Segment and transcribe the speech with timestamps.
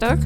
[0.00, 0.18] Röster.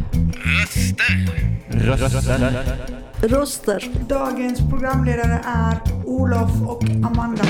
[1.70, 2.38] Röster.
[2.38, 3.28] Röster.
[3.28, 3.90] Röster.
[4.08, 7.44] Dagens programledare är Olof och Amanda.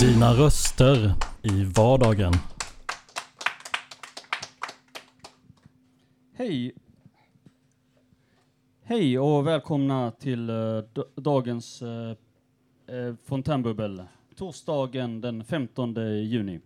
[0.00, 2.32] Dina röster i vardagen.
[6.36, 6.74] Hej!
[8.82, 10.82] Hej och välkomna till uh,
[11.16, 14.02] dagens uh, uh, fontänbubbel.
[14.38, 15.94] Torsdagen den 15
[16.24, 16.60] juni.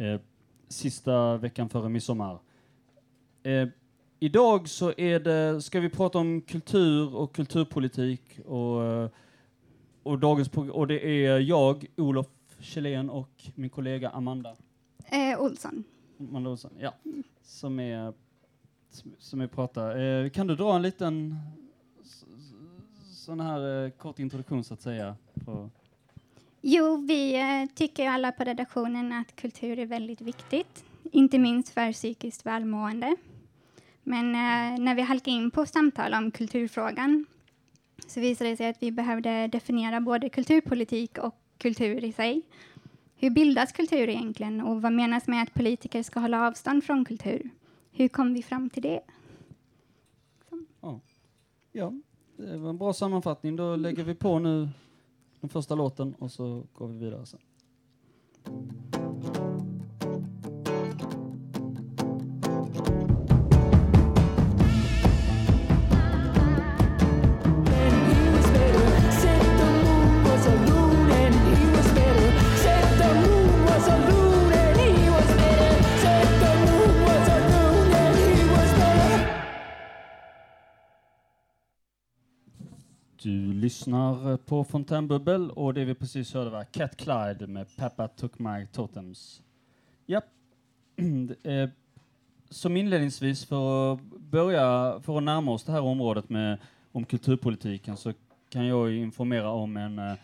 [0.00, 0.20] Uh,
[0.68, 2.38] sista veckan före midsommar.
[4.18, 9.10] idag så är det, ska vi prata om kultur och kulturpolitik och,
[10.02, 12.26] och, dagens, och det är jag, Olof
[12.58, 14.56] Kjellén och min kollega Amanda.
[15.04, 15.84] Eh, Olsson.
[16.20, 16.94] Amanda Olsson, ja.
[17.42, 18.12] Som är
[19.18, 19.98] som vi pratar.
[19.98, 21.38] Eh, kan du dra en liten
[23.02, 25.16] sån här eh, kort introduktion så att säga?
[25.44, 25.70] På
[26.62, 31.92] jo, vi eh, tycker alla på redaktionen att kultur är väldigt viktigt, inte minst för
[31.92, 33.16] psykiskt välmående.
[34.02, 37.26] Men eh, när vi halkade in på samtal om kulturfrågan
[38.06, 42.42] så visade det sig att vi behövde definiera både kulturpolitik och kultur i sig.
[43.16, 47.50] Hur bildas kultur egentligen och vad menas med att politiker ska hålla avstånd från kultur?
[47.92, 49.00] Hur kom vi fram till det?
[50.80, 51.00] Ja.
[51.72, 51.92] ja,
[52.36, 53.56] det var en bra sammanfattning.
[53.56, 54.68] Då lägger vi på nu
[55.42, 57.40] den första låten och så går vi vidare sen.
[83.22, 88.38] Du lyssnar på Fontänbubbel och det vi precis hörde var Cat Clyde med Peppa Took
[88.38, 89.42] My Totems.
[90.06, 90.20] Ja,
[92.50, 96.58] som inledningsvis för att börja, för att närma oss det här området med
[96.92, 98.12] om kulturpolitiken så
[98.48, 100.14] kan jag informera om en uh,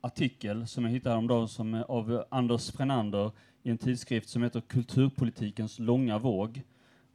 [0.00, 3.30] artikel som jag hittade häromdagen som är av Anders Frenander
[3.62, 6.62] i en tidskrift som heter Kulturpolitikens långa våg.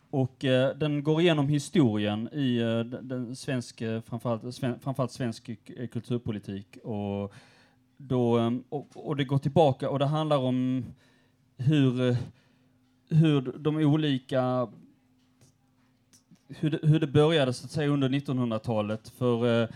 [0.09, 5.49] Och eh, den går igenom historien i eh, den svensk, eh, framförallt, sven, framförallt svensk
[5.49, 6.77] eh, kulturpolitik.
[6.83, 7.33] Och,
[7.97, 10.85] då, eh, och, och, det går tillbaka och det handlar om
[11.57, 12.17] hur,
[13.09, 14.67] hur de olika
[16.47, 19.09] hur det, hur det började så att säga under 1900-talet.
[19.09, 19.67] För,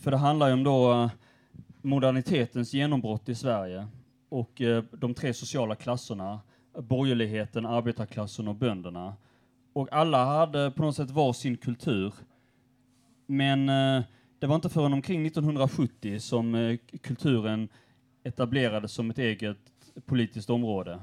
[0.00, 1.10] för det handlar ju om då
[1.82, 3.86] modernitetens genombrott i Sverige
[4.28, 4.62] och
[4.92, 6.40] de tre sociala klasserna,
[6.78, 9.14] borgerligheten, arbetarklassen och bönderna
[9.72, 12.14] och alla hade på något sätt var sin kultur.
[13.26, 14.02] Men eh,
[14.38, 17.68] det var inte förrän omkring 1970 som eh, kulturen
[18.22, 19.58] etablerades som ett eget
[20.06, 21.00] politiskt område.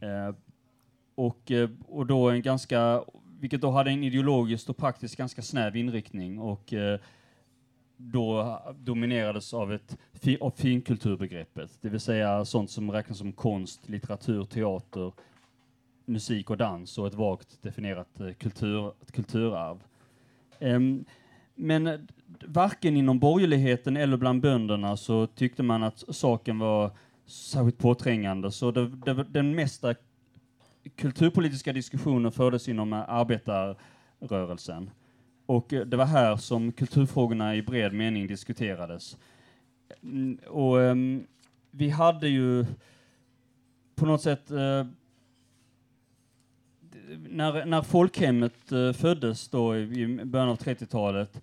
[0.00, 0.34] Eh,
[1.14, 3.04] och, eh, och då en ganska,
[3.40, 7.00] vilket då hade en ideologiskt och praktiskt ganska snäv inriktning och eh,
[7.96, 9.98] då dominerades av, ett,
[10.40, 15.12] av finkulturbegreppet, det vill säga sånt som räknas som konst, litteratur, teater,
[16.04, 19.82] musik och dans och ett vagt definierat eh, kultur, kulturarv.
[20.60, 21.04] Um,
[21.54, 22.00] men eh,
[22.46, 26.90] varken inom borgerligheten eller bland bönderna så tyckte man att saken var
[27.26, 29.94] särskilt påträngande, så det, det, den mesta
[30.96, 34.90] kulturpolitiska diskussionen fördes inom eh, arbetarrörelsen.
[35.46, 39.16] Och det var här som kulturfrågorna i bred mening diskuterades.
[40.02, 41.26] Mm, och um,
[41.70, 42.66] vi hade ju
[43.94, 44.84] på något sätt uh,
[47.28, 51.42] när, när folkhemmet eh, föddes då i, i början av 30-talet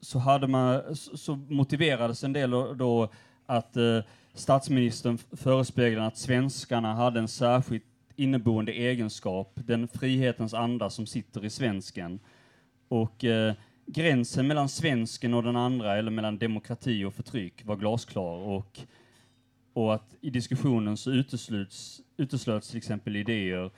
[0.00, 3.08] så, hade man, så motiverades en del då
[3.46, 3.98] att eh,
[4.34, 7.84] statsministern förespeglade att svenskarna hade en särskilt
[8.16, 12.20] inneboende egenskap, den frihetens anda som sitter i svensken.
[12.88, 13.54] Och eh,
[13.86, 18.38] gränsen mellan svensken och den andra, eller mellan demokrati och förtryck, var glasklar.
[18.38, 18.80] Och,
[19.72, 23.70] och att i diskussionen så uteslöts, uteslöts till exempel idéer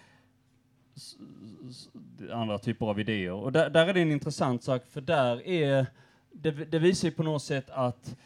[2.32, 3.32] andra typer av idéer.
[3.32, 5.86] Och där, där, är det en intressant sak, för där är,
[6.32, 8.16] det, det visar ju på något sätt att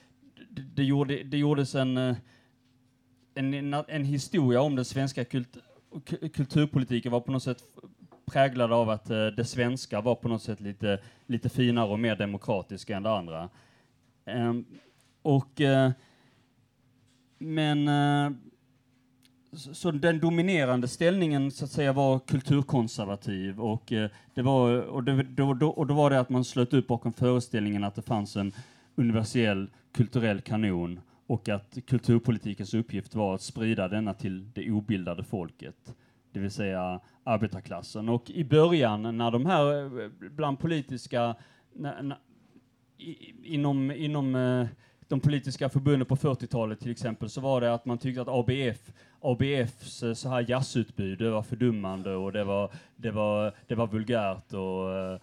[0.51, 2.17] det, det, gjorde, det gjordes en, eh,
[3.35, 5.57] en, en historia om den svenska kult,
[6.35, 7.63] kulturpolitiken var på något sätt
[8.25, 12.17] präglad av att eh, det svenska var på något sätt lite, lite finare och mer
[12.17, 13.49] demokratiska än det andra.
[14.25, 14.65] Um,
[15.23, 15.91] och uh,
[17.39, 18.33] men uh,
[19.53, 25.23] så den dominerande ställningen så att säga var kulturkonservativ och, eh, det var, och, det,
[25.23, 28.37] då, då, och då var det att man slöt upp bakom föreställningen att det fanns
[28.37, 28.53] en
[28.95, 35.95] universell kulturell kanon och att kulturpolitikens uppgift var att sprida denna till det obildade folket,
[36.33, 38.09] det vill säga arbetarklassen.
[38.09, 41.37] Och i början när de här eh, bland politiska
[41.73, 42.19] när, när,
[42.99, 44.67] i, inom, inom eh,
[45.09, 48.93] de politiska förbunden på 40-talet till exempel så var det att man tyckte att ABF,
[49.21, 53.87] ABFs eh, så här jazzutbud det var fördummande och det var, det var, det var
[53.87, 55.21] vulgärt och, eh,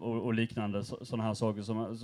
[0.00, 1.98] och, och liknande sådana här saker som,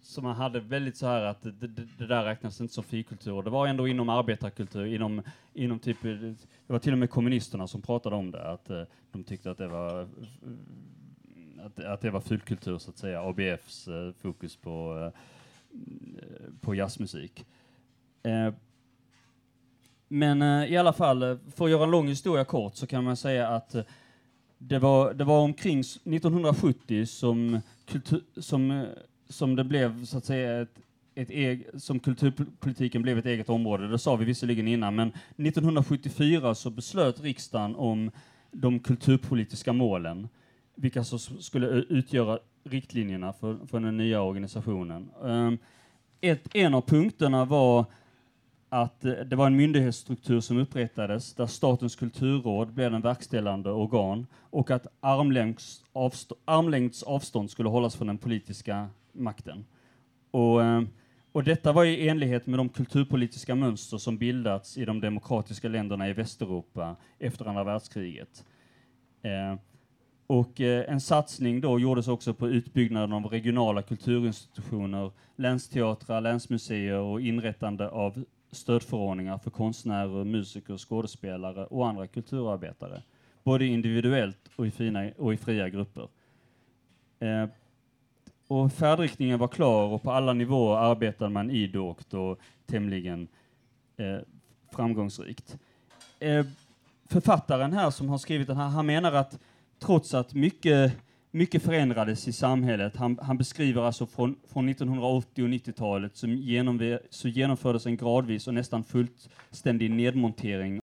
[0.00, 3.42] som man hade väldigt så här att det, det, det där räknas inte som fikultur.
[3.42, 5.22] Det var ändå inom arbetarkultur, inom,
[5.54, 6.36] inom typ, eh, det
[6.72, 8.70] var till och med kommunisterna som pratade om det, att
[9.12, 10.08] de tyckte att det var
[11.66, 15.20] att, att det var fulkultur så att säga, ABFs eh, fokus på, eh,
[16.60, 17.46] på jazzmusik.
[20.08, 23.04] Men eh, i alla fall, eh, för att göra en lång historia kort så kan
[23.04, 23.82] man säga att eh,
[24.58, 28.84] det var, det var omkring 1970 som, kultur, som, eh,
[29.28, 30.78] som det blev så att säga ett,
[31.14, 33.88] ett eg, som kulturpolitiken blev ett eget område.
[33.88, 38.10] Det sa vi visserligen innan, men 1974 så beslöt riksdagen om
[38.50, 40.28] de kulturpolitiska målen
[40.76, 45.10] vilka som skulle utgöra riktlinjerna för, för den nya organisationen.
[45.20, 45.58] Um,
[46.20, 47.84] ett, en av punkterna var
[48.82, 54.26] att eh, det var en myndighetsstruktur som upprättades där Statens kulturråd blev den verkställande organ
[54.50, 59.64] och att armlängds, avstå, armlängds avstånd skulle hållas från den politiska makten.
[60.30, 60.82] Och, eh,
[61.32, 66.08] och detta var i enlighet med de kulturpolitiska mönster som bildats i de demokratiska länderna
[66.08, 68.44] i Västeuropa efter andra världskriget.
[69.22, 69.58] Eh,
[70.26, 77.20] och eh, en satsning då gjordes också på utbyggnaden av regionala kulturinstitutioner, länsteatrar, länsmuseer och
[77.20, 83.02] inrättande av stödförordningar för konstnärer, musiker, skådespelare och andra kulturarbetare,
[83.44, 86.08] både individuellt och i, fina, och i fria grupper.
[87.20, 87.48] Eh,
[88.48, 93.28] och färdriktningen var klar och på alla nivåer arbetade man idogt och tämligen
[93.96, 94.18] eh,
[94.72, 95.58] framgångsrikt.
[96.18, 96.46] Eh,
[97.08, 99.38] författaren här som har skrivit den här, han menar att
[99.78, 100.92] trots att mycket,
[101.36, 102.96] mycket förändrades i samhället.
[102.96, 108.46] Han, han beskriver alltså från, från 1980 och 90-talet så, genom, så genomfördes en gradvis
[108.46, 110.80] och nästan fullständig nedmontering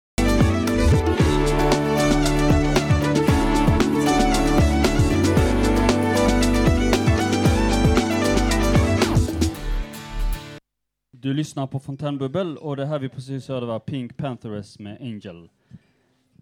[11.11, 15.51] Du lyssnar på Fontänbubbel och det här vi precis hörde var Pink Panthers med Angel.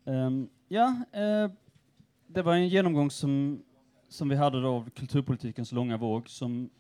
[0.04, 1.50] Um, ja, uh,
[2.26, 3.62] det var en genomgång som,
[4.08, 6.70] som vi hade då av kulturpolitikens långa våg som,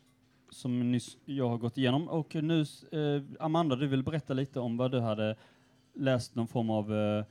[0.50, 2.08] som nyss jag har gått igenom.
[2.08, 2.60] Och nu,
[2.92, 5.36] eh, Amanda, du vill berätta lite om vad du hade
[5.94, 7.24] läst någon form av, eh,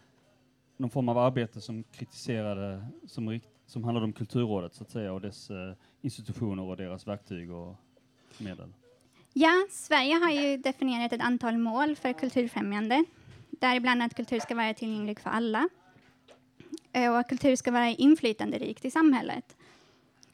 [0.77, 5.13] någon form av arbete som kritiserade, som, rikt, som handlade om Kulturrådet så att säga
[5.13, 7.75] och dess eh, institutioner och deras verktyg och
[8.37, 8.73] medel.
[9.33, 13.03] Ja, Sverige har ju definierat ett antal mål för kulturfrämjande,
[13.49, 15.69] däribland att kultur ska vara tillgänglig för alla
[16.93, 19.54] eh, och att kultur ska vara inflytanderikt i samhället.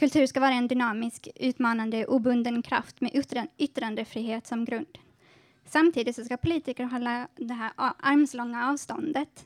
[0.01, 3.25] Kultur ska vara en dynamisk, utmanande, obunden kraft med
[3.57, 4.97] yttrandefrihet som grund.
[5.65, 9.45] Samtidigt så ska politiker hålla det här armslånga avståndet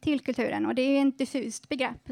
[0.00, 2.10] till kulturen och det är ett diffust begrepp.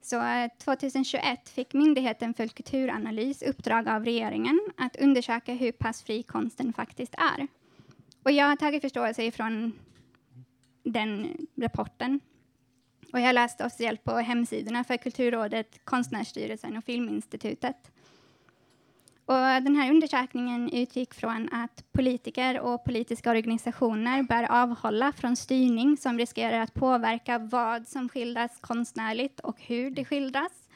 [0.00, 6.22] Så eh, 2021 fick Myndigheten för kulturanalys uppdrag av regeringen att undersöka hur pass fri
[6.22, 7.46] konsten faktiskt är.
[8.22, 9.72] Och jag har tagit förståelse ifrån
[10.82, 12.20] den rapporten
[13.12, 17.90] och jag läste officiellt på hemsidorna för Kulturrådet, Konstnärsstyrelsen och Filminstitutet.
[19.24, 25.96] Och den här undersökningen utgick från att politiker och politiska organisationer bör avhålla från styrning
[25.96, 30.68] som riskerar att påverka vad som skildras konstnärligt och hur det skildras.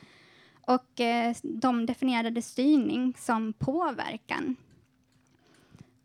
[0.60, 4.56] Och eh, de definierade styrning som påverkan.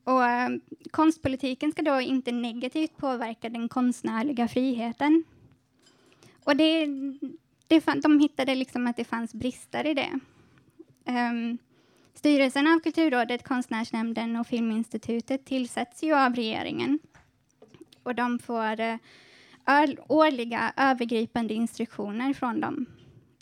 [0.03, 0.49] Och, eh,
[0.91, 5.23] konstpolitiken ska då inte negativt påverka den konstnärliga friheten
[6.43, 6.87] och det,
[7.67, 10.19] det, de hittade liksom att det fanns brister i det.
[11.05, 11.57] Um,
[12.13, 16.99] styrelsen av Kulturrådet, Konstnärsnämnden och Filminstitutet tillsätts ju av regeringen.
[18.03, 18.95] Och de får uh,
[20.07, 22.85] årliga övergripande instruktioner från dem.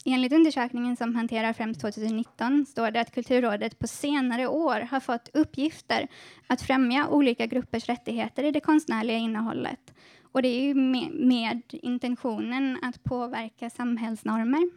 [0.05, 5.29] Enligt undersökningen som hanterar främst 2019 står det att Kulturrådet på senare år har fått
[5.33, 6.07] uppgifter
[6.47, 9.93] att främja olika gruppers rättigheter i det konstnärliga innehållet
[10.31, 14.69] och det är ju med, med intentionen att påverka samhällsnormer.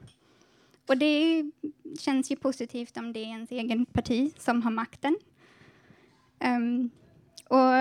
[0.88, 1.44] Och det
[2.00, 5.16] känns ju positivt om det är ens egen parti som har makten.
[6.44, 6.90] Um,
[7.48, 7.74] och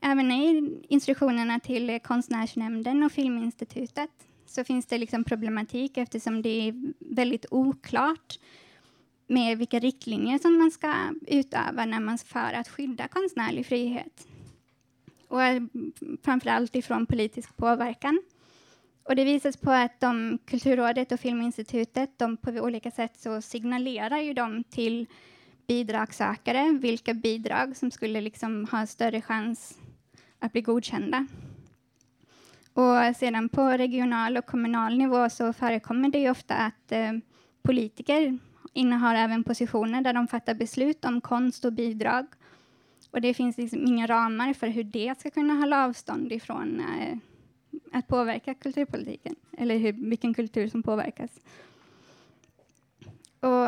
[0.00, 4.10] även i instruktionerna till Konstnärsnämnden och Filminstitutet
[4.46, 8.38] så finns det liksom problematik eftersom det är väldigt oklart
[9.26, 10.94] med vilka riktlinjer som man ska
[11.26, 14.26] utöva när man för att skydda konstnärlig frihet.
[15.28, 15.40] Och
[16.22, 18.22] framförallt ifrån politisk påverkan.
[19.02, 24.18] Och det visas på att de, Kulturrådet och Filminstitutet, de på olika sätt så signalerar
[24.18, 25.06] ju de till
[25.66, 29.78] bidragssökare vilka bidrag som skulle liksom ha större chans
[30.38, 31.26] att bli godkända.
[32.72, 37.12] Och sedan på regional och kommunal nivå så förekommer det ju ofta att eh,
[37.62, 38.38] politiker
[38.72, 42.26] innehar även positioner där de fattar beslut om konst och bidrag.
[43.10, 47.18] Och det finns liksom inga ramar för hur det ska kunna hålla avstånd ifrån eh,
[47.92, 51.30] att påverka kulturpolitiken, eller hur, vilken kultur som påverkas.
[53.40, 53.66] Och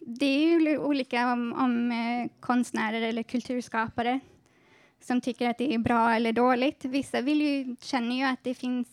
[0.00, 4.20] det är ju olika om, om eh, konstnärer eller kulturskapare
[5.00, 6.84] som tycker att det är bra eller dåligt.
[6.84, 8.88] Vissa vill ju, känner ju att det finns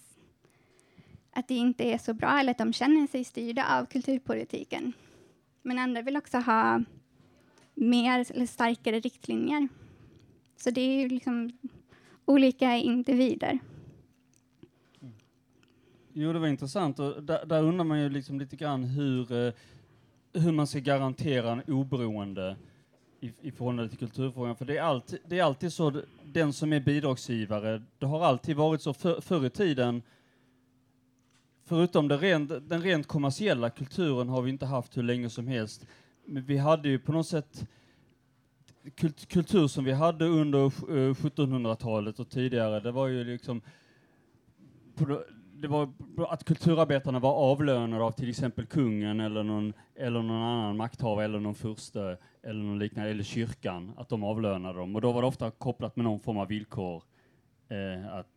[1.32, 4.94] att det inte är så bra eller att de känner sig styrda av kulturpolitiken.
[5.62, 6.84] Men andra vill också ha
[7.75, 9.67] mer eller starkare riktlinjer.
[10.58, 11.51] Så det är ju liksom
[12.25, 13.60] olika individer.
[15.01, 15.13] Mm.
[16.13, 17.00] Jo, det var intressant.
[17.00, 19.53] Och där, där undrar man ju liksom lite grann hur, eh,
[20.34, 22.55] hur man ska garantera en oberoende
[23.20, 24.55] i, i förhållande till kulturfrågan.
[24.55, 28.55] För det är, alltid, det är alltid så, den som är bidragsgivare, det har alltid
[28.55, 30.01] varit så för, förr i tiden,
[31.65, 35.86] förutom det rent, den rent kommersiella kulturen har vi inte haft hur länge som helst.
[36.25, 37.67] Men vi hade ju på något sätt
[38.96, 40.70] kult, kultur som vi hade under
[41.13, 43.62] 1700-talet eh, och tidigare, det var ju liksom
[45.58, 45.89] det var
[46.29, 51.39] att kulturarbetarna var avlönade av till exempel kungen eller någon, eller någon annan makthavare eller
[51.39, 54.96] någon furste eller någon liknande, eller kyrkan, att de avlönade dem.
[54.96, 57.03] Och då var det ofta kopplat med någon form av villkor
[57.70, 58.27] eh, att,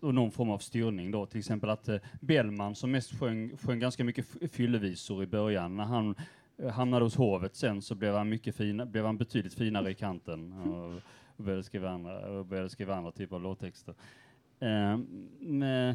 [0.00, 1.26] och någon form av styrning då.
[1.26, 5.76] Till exempel att eh, Bellman som mest sjöng, sjöng ganska mycket fyllevisor i början.
[5.76, 6.14] När han
[6.70, 10.52] hamnade hos hovet sen så blev han, mycket fina, blev han betydligt finare i kanten
[10.52, 10.94] och,
[11.36, 13.94] och började skriva andra, och började skriva andra typer av låttexter.
[14.60, 14.98] Eh,
[15.40, 15.94] men,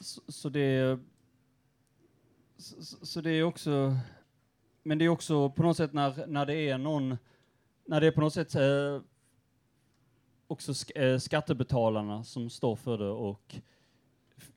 [0.00, 0.98] så, så, det
[2.56, 3.96] så, så, det är också,
[4.82, 7.16] men det är också på något sätt när, när det är någon,
[7.84, 9.00] när det är på något sätt eh,
[10.46, 13.56] också sk eh, skattebetalarna som står för det och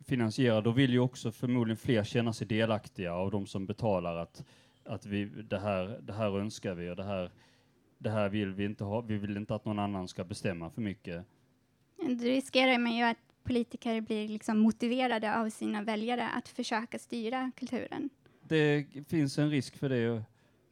[0.05, 4.43] finansierar, då vill ju också förmodligen fler känna sig delaktiga av de som betalar att,
[4.87, 7.31] att vi, det, här, det här önskar vi och det här,
[7.97, 10.81] det här vill vi inte ha, vi vill inte att någon annan ska bestämma för
[10.81, 11.25] mycket.
[11.97, 17.51] Det riskerar man ju att politiker blir liksom motiverade av sina väljare att försöka styra
[17.55, 18.09] kulturen.
[18.43, 20.23] Det finns en risk för det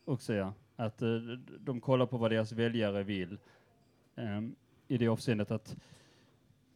[0.05, 0.53] också, ja.
[0.75, 3.37] Att uh, de kollar på vad deras väljare vill.
[4.15, 4.55] Um,
[4.87, 5.75] I det avseendet att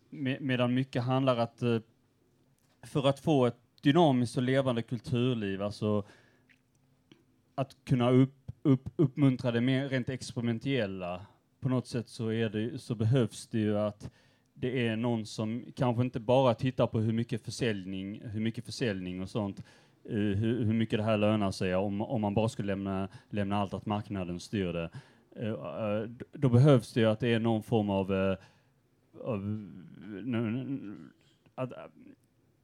[0.10, 1.82] med, medan mycket handlar att uh,
[2.84, 6.06] för att få ett dynamiskt och levande kulturliv, alltså
[7.60, 11.26] att kunna upp, upp, uppmuntra det mer rent experimentella,
[11.60, 14.12] på något sätt så, är det, så behövs det ju att
[14.54, 19.22] det är någon som kanske inte bara tittar på hur mycket försäljning, hur mycket försäljning
[19.22, 19.64] och sånt,
[20.10, 23.58] uh, hur, hur, mycket det här lönar sig om, om man bara skulle lämna, lämna
[23.58, 24.90] allt att marknaden styr det.
[25.40, 28.36] Uh, uh, då behövs det ju att det är någon form av,
[29.24, 29.70] av
[31.56, 31.74] att,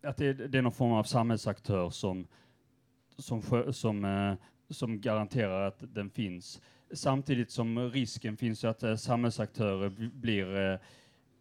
[0.03, 2.27] att det, det, är någon form av samhällsaktör som,
[3.17, 3.41] som,
[3.73, 4.37] som,
[4.69, 6.61] som garanterar att den finns.
[6.93, 10.79] Samtidigt som risken finns att eh, samhällsaktörer blir eh,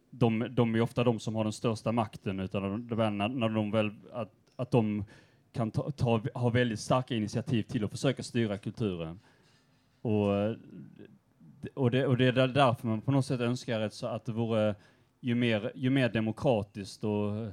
[0.09, 3.91] de, de är ofta de som har den största makten, utan när, när de väl,
[4.13, 5.05] att, att de
[5.51, 9.19] kan ta, ta, ha väldigt starka initiativ till att försöka styra kulturen.
[10.01, 10.55] Och, eh,
[11.73, 14.75] och, det, och det är därför man på något sätt önskar att det vore
[15.19, 17.47] ju mer, ju mer demokratiskt och,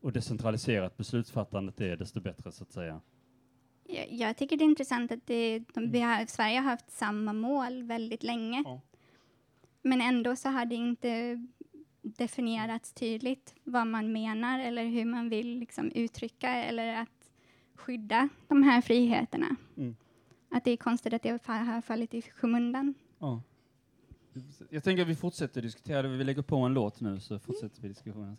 [0.00, 3.00] och decentraliserat beslutsfattandet är, desto bättre så att säga.
[3.92, 7.32] Jag, jag tycker det är intressant att det, de, vi har, Sverige har haft samma
[7.32, 8.62] mål väldigt länge.
[8.66, 8.80] Ja.
[9.82, 11.38] Men ändå så har det inte
[12.02, 17.30] definierats tydligt vad man menar eller hur man vill liksom uttrycka eller att
[17.74, 19.56] skydda de här friheterna.
[19.76, 19.96] Mm.
[20.50, 22.94] Att det är konstigt att det har fallit i skymundan.
[23.18, 23.42] Ja.
[24.70, 26.08] Jag tänker att vi fortsätter diskutera det.
[26.08, 28.36] Vi lägger på en låt nu så fortsätter vi diskussionen.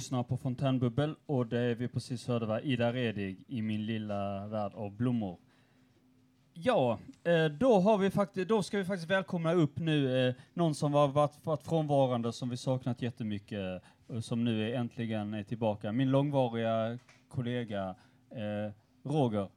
[0.00, 4.72] Lyssnar på Fontänbubbel och det vi precis hörde var Ida Redig i Min lilla värld
[4.74, 5.38] av blommor.
[6.52, 10.74] Ja, eh, då, har vi faktiskt, då ska vi faktiskt välkomna upp nu eh, någon
[10.74, 15.42] som har varit, varit frånvarande som vi saknat jättemycket och som nu är äntligen är
[15.42, 15.92] tillbaka.
[15.92, 17.94] Min långvariga kollega
[19.04, 19.48] Roger.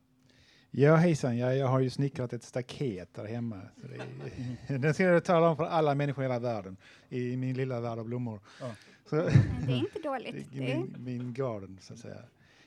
[0.76, 3.62] Ja hejsan, ja, jag har ju snickrat ett staket där hemma.
[3.82, 6.78] Så det, den ska jag tala om för alla människor i hela världen,
[7.10, 8.40] i min lilla värld av blommor.
[8.62, 8.72] Ja.
[9.10, 10.52] Så, Det är inte dåligt.
[10.54, 12.18] min, min garden, så att säga.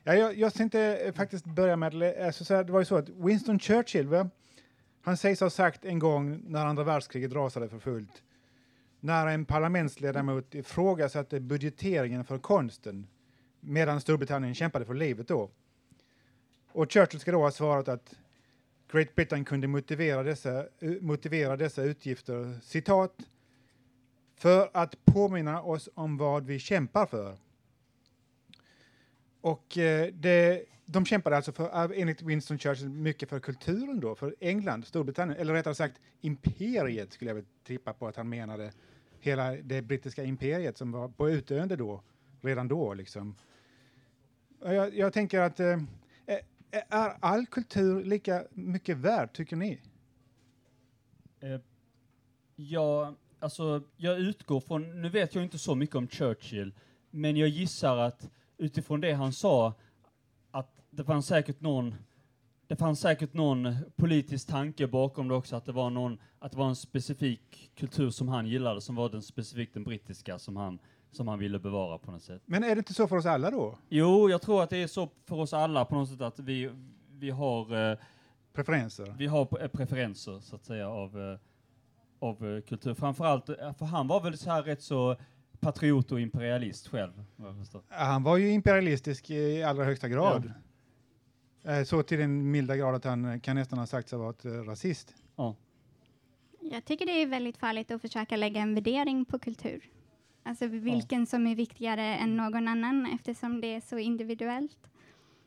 [0.04, 2.96] Ja, jag, jag tänkte eh, faktiskt börja med, alltså, så här, det var ju så
[2.96, 4.30] att Winston Churchill, va?
[5.02, 8.22] han sägs ha sagt en gång när andra världskriget rasade för fullt,
[9.00, 13.06] när en parlamentsledamot ifrågasatte budgeteringen för konsten
[13.60, 15.50] medan Storbritannien kämpade för livet då.
[16.76, 18.14] Och Churchill ska då ha svarat att
[18.92, 23.12] Great Britain kunde motivera dessa, eh, motivera dessa utgifter, citat,
[24.34, 27.36] för att påminna oss om vad vi kämpar för.
[29.40, 34.34] Och eh, det, de kämpade alltså för, enligt Winston Churchill mycket för kulturen då, för
[34.40, 38.72] England, Storbritannien, eller rättare sagt imperiet skulle jag väl tippa på att han menade.
[39.20, 42.02] Hela det brittiska imperiet som var på utdöende då,
[42.40, 43.34] redan då liksom.
[44.60, 45.76] Jag, jag tänker att eh,
[46.70, 49.80] är all kultur lika mycket värd, tycker ni?
[51.40, 51.60] Eh,
[52.56, 56.74] jag, alltså, jag utgår från, nu vet jag inte så mycket om Churchill,
[57.10, 59.74] men jag gissar att utifrån det han sa,
[60.50, 61.94] att det fanns säkert någon
[62.68, 66.58] det fanns säkert någon politisk tanke bakom det också, att det var någon, att det
[66.58, 70.78] var en specifik kultur som han gillade, som var den specifikt den brittiska som han,
[71.16, 72.42] som han ville bevara på något sätt.
[72.46, 73.78] Men är det inte så för oss alla då?
[73.88, 76.70] Jo, jag tror att det är så för oss alla på något sätt att vi,
[77.18, 77.98] vi har eh,
[78.52, 79.14] Preferenser?
[79.18, 81.38] vi har p- preferenser så att säga av, eh,
[82.18, 82.94] av eh, kultur.
[82.94, 85.16] Framförallt, eh, för han var väl så här rätt så
[85.60, 87.24] patriot och imperialist själv.
[87.36, 87.54] Ja,
[87.88, 90.52] Han var ju imperialistisk i allra högsta grad.
[91.64, 94.30] Eh, Så till den milda grad att han eh, kan nästan ha sagt sig vara
[94.30, 95.14] ett eh, rasist.
[96.60, 99.84] jag tycker det är väldigt farligt att försöka lägga en värdering på kultur.
[100.46, 104.90] Alltså vilken som är viktigare än någon annan eftersom det är så individuellt.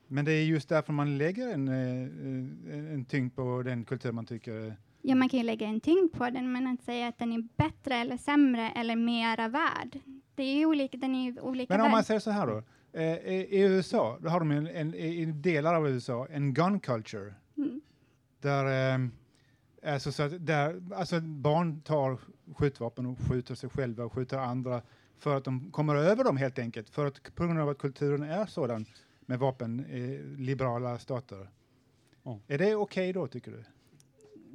[0.07, 4.25] Men det är just därför man lägger en, eh, en tyngd på den kultur man
[4.25, 7.33] tycker Ja, man kan ju lägga en tyngd på den, men att säga att den
[7.33, 9.99] är bättre eller sämre eller mera värd.
[10.35, 12.05] Det är ju olika, den är ju olika Men om man värd.
[12.05, 12.63] säger så här då.
[12.93, 16.79] Eh, I i USA, då har de en, en, i delar av USA en gun
[16.79, 17.33] culture.
[17.57, 17.81] Mm.
[18.41, 19.07] Där, eh,
[19.93, 22.17] alltså, så att där alltså, barn tar
[22.57, 24.81] skjutvapen och skjuter sig själva och skjuter andra
[25.17, 26.89] för att de kommer över dem helt enkelt.
[26.89, 28.85] För att, på grund av att kulturen är sådan
[29.21, 31.49] med vapen i liberala stater.
[32.23, 32.39] Ja.
[32.47, 33.63] Är det okej då, tycker du?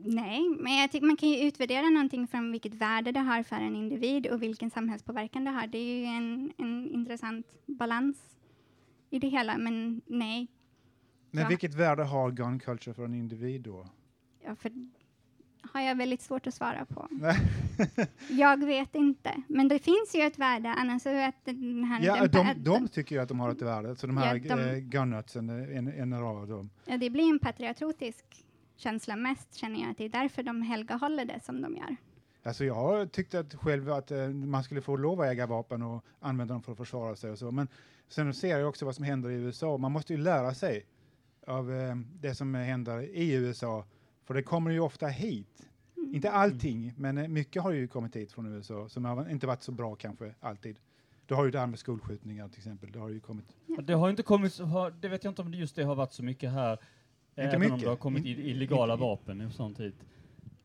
[0.07, 3.57] Nej, men jag tycker man kan ju utvärdera någonting från vilket värde det har för
[3.57, 5.66] en individ och vilken samhällspåverkan det har.
[5.66, 8.37] Det är ju en, en intressant balans
[9.11, 10.48] i det hela, men nej.
[11.30, 11.48] Men Ja.
[11.48, 13.88] vilket värde har gun culture för en individ då?
[14.44, 14.70] Ja, för
[15.72, 17.09] har jag väldigt svårt att svara på.
[18.29, 22.03] Jag vet inte, men det finns ju ett värde, annars så är att den här...
[22.03, 24.57] Ja, den, de, de tycker ju att de har ett värde, alltså de här Ja,
[24.57, 26.70] de- eh, gunnutsen, eh, en, en av dem.
[26.85, 28.24] ja, det blir en patriotisk
[28.77, 31.96] känsla mest, känner jag, att det är därför de helgahåller det som de gör.
[32.42, 35.83] Alltså jag har tyckt att själv att eh, man skulle få lov att äga vapen
[35.83, 37.50] och använda dem för att försvara sig och så.
[37.50, 37.68] Men
[38.09, 39.77] sen ser jag också vad som händer i USA.
[39.77, 40.87] Man måste ju lära sig
[41.46, 43.85] av eh, det som händer i USA.
[44.24, 45.66] För det kommer ju ofta hit.
[46.12, 49.62] Inte allting, men eh, mycket har ju kommit hit från USA som har inte varit
[49.62, 50.76] så bra kanske alltid.
[51.26, 52.92] Du har ju det här med skolskjutningar till exempel.
[52.92, 53.44] Det har ju kommit.
[53.82, 54.60] Det har inte kommit,
[55.00, 56.78] det vet jag inte om det just det har varit så mycket här.
[57.37, 57.80] även om mycket.
[57.80, 59.94] det har kommit Inte- i- illegala inte- vapen och sånt hit.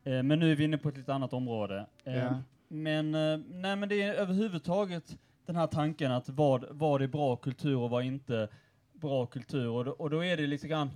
[0.03, 1.85] Eh, men nu är vi inne på ett lite annat område.
[2.03, 2.41] Eh, Ja.
[2.67, 7.35] Men, eh, nej, men det är överhuvudtaget den här tanken att vad, vad är bra
[7.35, 8.49] kultur och vad är inte
[8.93, 9.67] bra kultur.
[9.69, 10.89] Och då, och då är det lite grann,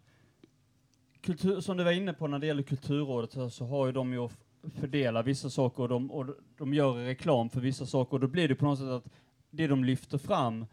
[1.23, 4.13] kultur, som du var inne på när det gäller Kulturrådet så, så har ju de
[4.13, 4.39] ju att
[4.79, 6.25] fördela vissa saker och de, och
[6.57, 9.09] de gör reklam för vissa saker och då blir det på något sätt att
[9.49, 10.65] det de lyfter fram,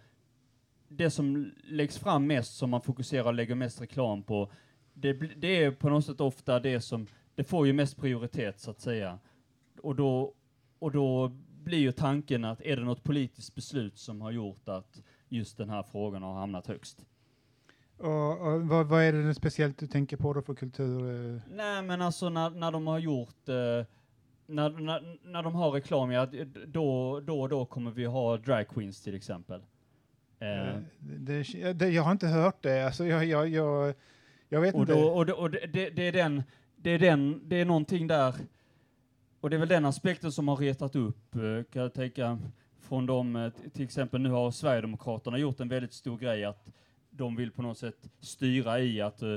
[0.89, 4.53] det som läggs fram mest, som man fokuserar och lägger mest reklam på,
[4.95, 8.71] det, det är på något sätt ofta det som, det får ju mest prioritet så
[8.71, 9.19] att säga.
[9.83, 10.35] Och då,
[10.79, 11.29] och då
[11.65, 15.71] blir ju tanken att är det något politiskt beslut som har gjort att just den
[15.71, 17.05] här frågan har hamnat högst?
[18.01, 21.11] Och, och vad, vad är det speciellt du tänker på då för kultur?
[21.35, 21.41] eh?
[21.51, 23.55] Nej, men alltså när, när de har gjort, eh,
[24.47, 26.27] när, när, när de har reklam, ja,
[26.67, 29.61] då, då och då kommer vi ha drag queens till exempel.
[30.41, 32.87] Eh, Eh, Det, det, jag har inte hört det.
[32.87, 33.95] Alltså jag, jag, jag,
[34.49, 34.93] jag vet och inte.
[34.93, 36.43] då, och, det, och det, det, är den,
[36.77, 38.35] det är den, det är någonting där,
[39.41, 42.39] och det är väl den aspekten som har retat upp, eh, kan jag tänka,
[42.81, 46.67] från dem, till exempel nu har Sverigedemokraterna gjort en väldigt stor grej att
[47.21, 49.37] de vill på något sätt styra i att eh,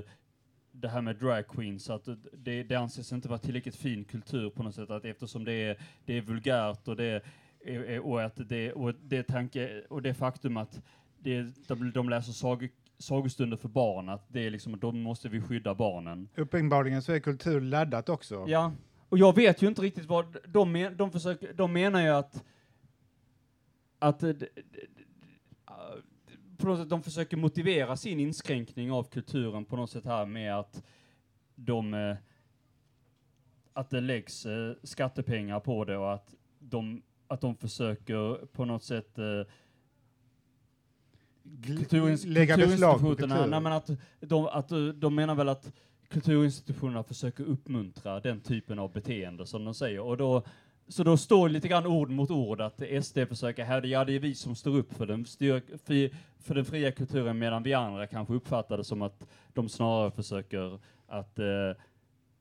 [0.72, 4.50] det här med drag queens, att eh, det, det anses inte vara tillräckligt fin kultur
[4.50, 8.50] på något sätt, att eftersom det är, det är vulgärt och det är- och, att
[8.50, 10.82] det, och, det tanke, och det faktum att
[11.18, 15.42] det, de, de läser sag, sagostunder för barn, att det är liksom, då måste vi
[15.42, 16.30] skydda barnen.
[16.36, 18.46] Uppenbarligen så är kultur laddat också.
[18.48, 18.72] Ja,
[19.10, 22.44] och jag vet ju inte riktigt vad de, men, de, försöker, de menar ju att
[24.00, 24.36] att eh, uh,
[26.64, 30.60] på något sätt de försöker motivera sin inskränkning av kulturen på något sätt här med
[30.60, 30.84] att
[31.56, 32.16] de eh,
[33.74, 38.84] att det läggs eh, skattepengar på det och att de att de försöker på något
[38.84, 39.42] sätt eh,
[41.66, 43.52] kulturins, Lägga beslag på kulturinstitutionerna, kultur.
[43.52, 45.72] nej, men att de, att de menar väl att
[46.08, 50.00] kulturinstitutionerna försöker uppmuntra den typen av beteende som de säger.
[50.00, 50.44] Och då,
[50.94, 54.20] så då står lite grann ord mot ord att SD försöker hävda, ja det är
[54.20, 55.26] vi som står upp för den,
[55.86, 60.12] fri, för den fria kulturen medan vi andra kanske uppfattar det som att de snarare
[60.12, 61.46] försöker att eh,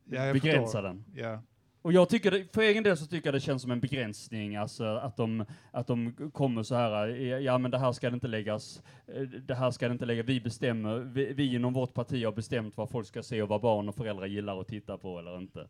[0.04, 0.82] Ja, begränsa förstår.
[0.82, 1.04] den.
[1.14, 1.42] Ja.
[1.82, 4.56] Och jag tycker det, för egen del så tycker jag det känns som en begränsning,
[4.56, 7.08] alltså att de, att de kommer så här,
[7.40, 10.26] ja men det här ska det inte läggas, eh, det här ska det inte läggas,
[10.26, 13.60] vi bestämmer, vi, vi inom vårt parti har bestämt vad folk ska se och vad
[13.60, 15.68] barn och föräldrar gillar att titta på eller inte.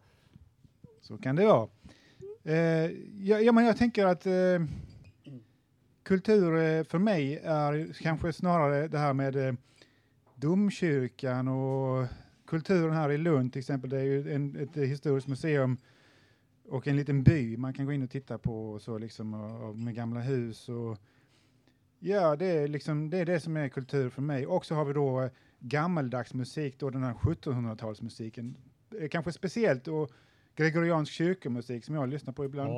[1.00, 1.68] Så kan det vara.
[2.44, 4.66] Eh, ja, ja, men jag tänker att eh,
[6.02, 9.54] kultur eh, för mig är kanske snarare det här med eh,
[10.34, 12.06] domkyrkan och
[12.46, 13.90] kulturen här i Lund till exempel.
[13.90, 15.76] Det är ju en, ett historiskt museum
[16.68, 19.68] och en liten by man kan gå in och titta på och så liksom och,
[19.68, 20.98] och med gamla hus och
[21.98, 24.46] ja, det är liksom det är det som är kultur för mig.
[24.46, 28.54] Och så har vi då eh, gammaldags musik, då den här 1700-talsmusiken.
[29.00, 30.10] Eh, kanske speciellt och
[30.56, 32.72] gregoriansk kyrkomusik som jag lyssnar på ibland.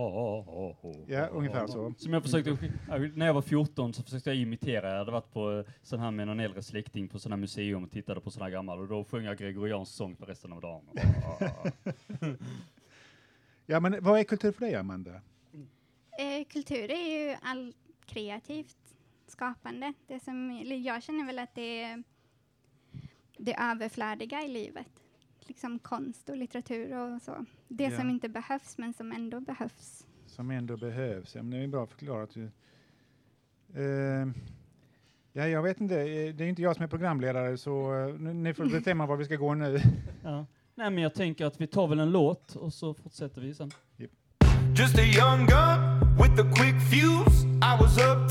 [1.06, 1.94] Ja, ungefär så.
[1.98, 2.72] Som jag försökte,
[3.14, 6.10] när jag var 14 så försökte jag imitera, jag hade varit på eh, sån här
[6.10, 8.88] med någon äldre släkting på sån här museum och tittade på sån här gammal och
[8.88, 10.88] då sjöng jag gregoriansk sång för resten av dagen.
[13.66, 15.20] Ja, men vad är kultur för dig, Amanda?
[16.18, 17.74] Eh, kultur är ju all
[18.06, 18.76] kreativt
[19.26, 19.92] skapande.
[20.06, 22.02] Det som, jag känner väl att det är
[23.38, 25.03] det överflödiga i livet.
[25.46, 27.44] Liksom konst och litteratur och så.
[27.68, 27.98] Det Ja.
[27.98, 30.06] som inte behövs men som ändå behövs.
[30.26, 31.34] Som ändå behövs.
[31.34, 32.36] Ja, men det är bra förklarat.
[32.36, 32.44] Ju.
[33.74, 34.26] Eh,
[35.32, 35.94] ja, jag vet inte.
[36.00, 39.16] eh, Det är inte jag som är programledare, så eh, ni- ni får bestämma var
[39.16, 39.80] vi ska gå nu.
[40.24, 40.46] Ja.
[40.74, 43.70] Nej men jag tänker att vi tar väl en låt och så fortsätter vi sen.
[44.78, 47.46] Just a young gun with a quick fuse.
[47.46, 48.23] I was uptight,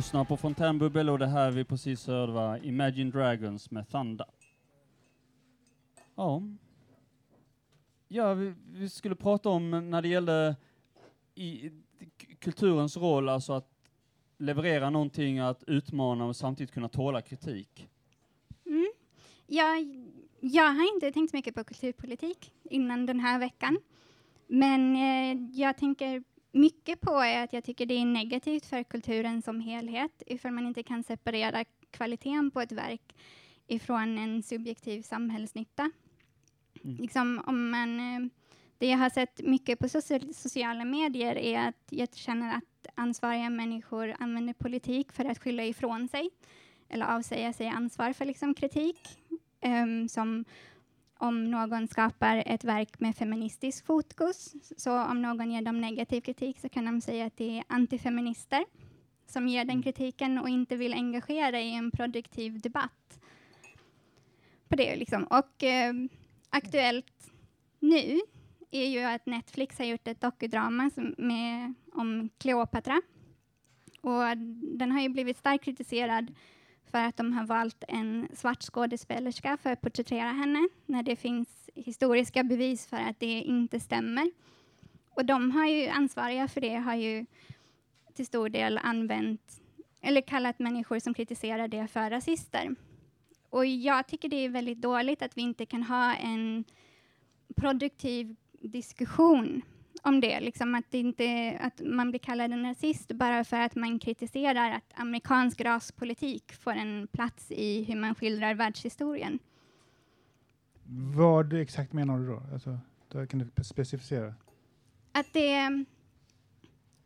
[0.00, 4.26] lyssnar på Fontänbubbel och det här vi precis hörde var Imagine Dragons med Thunder.
[6.14, 6.42] Ja.
[8.08, 10.56] Ja, vi, vi skulle prata om när det gällde
[11.34, 11.70] i,
[12.38, 13.70] kulturens roll, alltså att
[14.38, 17.88] leverera någonting, att utmana och samtidigt kunna tåla kritik.
[18.66, 18.92] Mm.
[19.46, 19.78] Jag,
[20.40, 23.78] jag har inte tänkt så mycket på kulturpolitik innan den här veckan.
[24.46, 29.42] Men eh, jag tänker mycket på är att jag tycker det är negativt för kulturen
[29.42, 33.14] som helhet ifall man inte kan separera kvaliteten på ett verk
[33.66, 35.90] ifrån en subjektiv samhällsnytta.
[36.84, 36.96] Mm.
[36.96, 38.30] Liksom om man, eh,
[38.78, 43.50] det jag har sett mycket på soci- sociala medier är att jag känner att ansvariga
[43.50, 46.30] människor använder politik för att skylla ifrån sig
[46.88, 48.98] eller avsäga sig ansvar för liksom kritik.
[49.60, 50.44] Ehm, som
[51.20, 56.58] om någon skapar ett verk med feministisk fokus, så om någon ger dem negativ kritik
[56.60, 58.64] så kan de säga att det är antifeminister
[59.26, 63.20] som ger den kritiken och inte vill engagera i en produktiv debatt.
[64.68, 65.24] På det liksom.
[65.24, 66.08] Och ehm,
[66.50, 67.32] aktuellt
[67.78, 68.20] nu
[68.70, 73.02] är ju att Netflix har gjort ett dokudrama som med, om Cleopatra.
[74.00, 74.36] Och
[74.78, 76.34] den har ju blivit starkt kritiserad
[76.90, 81.70] för att de har valt en svart skådespelerska för att porträttera henne när det finns
[81.74, 84.30] historiska bevis för att det inte stämmer.
[85.10, 87.26] Och de har ju ansvariga för det har ju
[88.14, 89.60] till stor del använt
[90.00, 92.74] eller kallat människor som kritiserar det för rasister.
[93.50, 96.64] Och jag tycker det är väldigt dåligt att vi inte kan ha en
[97.56, 99.62] produktiv diskussion
[100.02, 103.74] om det, liksom att, det inte, att man blir kallad en rasist bara för att
[103.74, 109.38] man kritiserar att amerikansk raspolitik får en plats i hur man skildrar världshistorien.
[111.14, 112.42] Vad exakt menar du då?
[112.52, 114.34] Alltså, då kan du specificera.
[115.12, 115.84] Att det är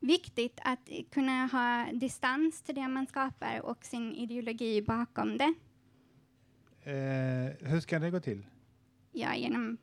[0.00, 5.54] viktigt att kunna ha distans till det man skapar och sin ideologi bakom det.
[6.82, 8.46] Eh, hur ska det gå till?
[9.12, 9.76] Ja, genom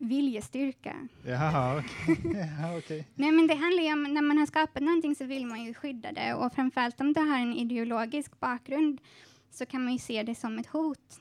[0.00, 1.08] viljestyrka.
[1.26, 2.16] Jaha, okej.
[2.60, 3.08] ja, okej.
[3.14, 5.74] Nej, men det handlar ju om när man har skapat någonting så vill man ju
[5.74, 9.00] skydda det och framförallt om det har en ideologisk bakgrund
[9.50, 11.20] så kan man ju se det som ett hot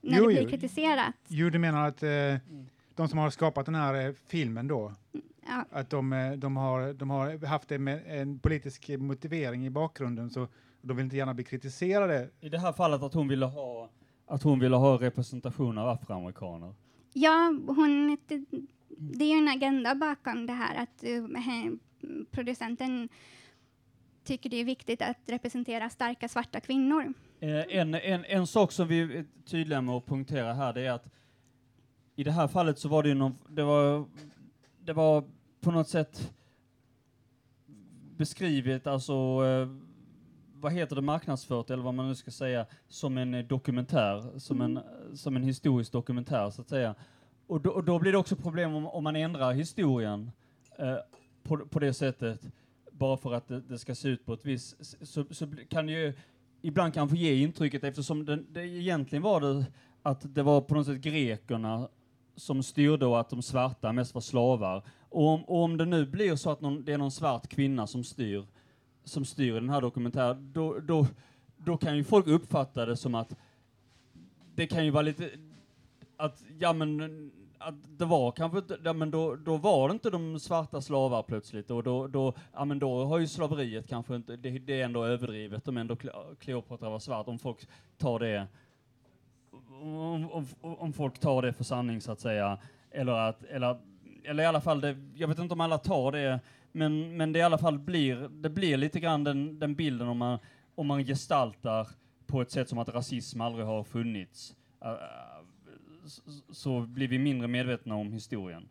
[0.00, 0.48] när Jo, det blir jo.
[0.48, 1.14] kritiserat.
[1.28, 2.34] Jo, du menar att eh,
[2.94, 4.92] de som har skapat den här eh, filmen då,
[5.48, 9.70] Ja, att de, eh, de, har, de har haft det med en politisk motivering i
[9.70, 10.48] bakgrunden så
[10.82, 12.30] de vill inte gärna bli kritiserade.
[12.40, 13.90] I det här fallet att hon ville ha,
[14.26, 16.74] att hon ville ha representation av afroamerikaner
[17.16, 18.44] ja hon, det,
[18.88, 21.76] det är ju en agenda bakom det här att uh,
[22.30, 23.08] producenten
[24.24, 27.14] tycker det är viktigt att representera starka svarta kvinnor.
[27.40, 30.92] Eh, en, en, en sak som vi är tydliga med att punktera här, det är
[30.92, 31.12] att
[32.16, 34.04] i det här fallet så var det ju någon, det var,
[34.84, 35.24] det var
[35.60, 36.32] på något sätt
[38.16, 39.68] beskrivet, alltså eh,
[40.66, 44.60] vad heter det, marknadsfört, eller vad man nu ska säga, som en eh, dokumentär, som
[44.60, 44.80] en,
[45.14, 46.94] som en historisk dokumentär, så att säga.
[47.46, 50.30] Och då, och då blir det också problem om, om man ändrar historien
[50.78, 50.96] eh,
[51.42, 52.40] på, på det sättet,
[52.90, 55.92] bara för att det, det ska se ut på ett visst, så, så kan det
[55.92, 56.14] ju
[56.62, 59.66] ibland kanske ge intrycket, eftersom det, det egentligen var det
[60.02, 61.88] att det var på något sätt grekerna
[62.36, 64.82] som styrde och att de svarta mest var slavar.
[65.08, 67.86] Och om, och om det nu blir så att någon, det är någon svart kvinna
[67.86, 68.46] som styr,
[69.06, 71.06] som styr den här dokumentären, då, då,
[71.56, 73.36] då kan ju folk uppfatta det som att
[74.54, 75.30] det kan ju vara lite
[76.16, 80.10] att, ja men, att det var kanske inte, ja men då, då var det inte
[80.10, 84.36] de svarta slavar plötsligt och då, då, ja men då har ju slaveriet kanske inte,
[84.36, 85.96] det, det är ändå överdrivet om ändå
[86.38, 88.46] Kleopatra var svart, om folk tar det,
[89.82, 92.58] om, om, om folk tar det för sanning så att säga,
[92.90, 93.80] eller att, eller,
[94.24, 96.40] eller i alla fall det, jag vet inte om alla tar det,
[96.76, 100.18] men, men det i alla fall blir, det blir lite grann den, den bilden om
[100.18, 100.38] man,
[100.74, 101.88] om man gestaltar
[102.26, 104.56] på ett sätt som att rasism aldrig har funnits.
[104.84, 104.90] Uh,
[106.50, 108.68] så, blir vi mindre medvetna om historien.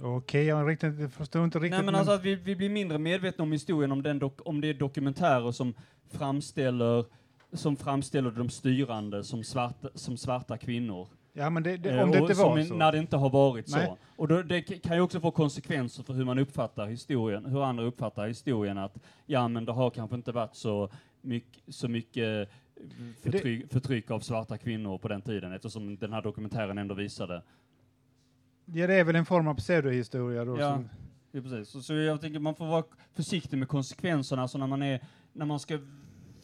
[0.00, 1.70] Okej, jag riktigt, förstår inte riktigt.
[1.70, 4.40] Nej, men men- alltså att vi, vi blir mindre medvetna om historien om, den dok,
[4.44, 5.74] om det är dokumentärer som
[6.08, 7.04] framställer,
[7.52, 11.08] som framställer de styrande som svarta, som svarta kvinnor.
[11.36, 12.74] Ja, men det, det, Eh, om det inte var så.
[12.74, 13.86] När det inte har varit Nej.
[13.86, 13.96] så.
[14.16, 17.84] Och då, det kan ju också få konsekvenser för hur man uppfattar historien, hur andra
[17.84, 18.78] uppfattar historien.
[18.78, 22.82] Att ja, men det har kanske inte varit så mycket, så mycket eh,
[23.22, 27.42] förtryck, förtryck av svarta kvinnor på den tiden, eftersom den här dokumentären ändå visade.
[28.64, 30.60] Ja, det är väl en form av pseudohistoria då.
[30.60, 30.74] Ja.
[30.74, 30.88] som-
[31.36, 31.68] Ja, precis.
[31.68, 35.00] Så, så jag tänker man får vara försiktig med konsekvenserna, alltså när man, är,
[35.32, 35.78] när man ska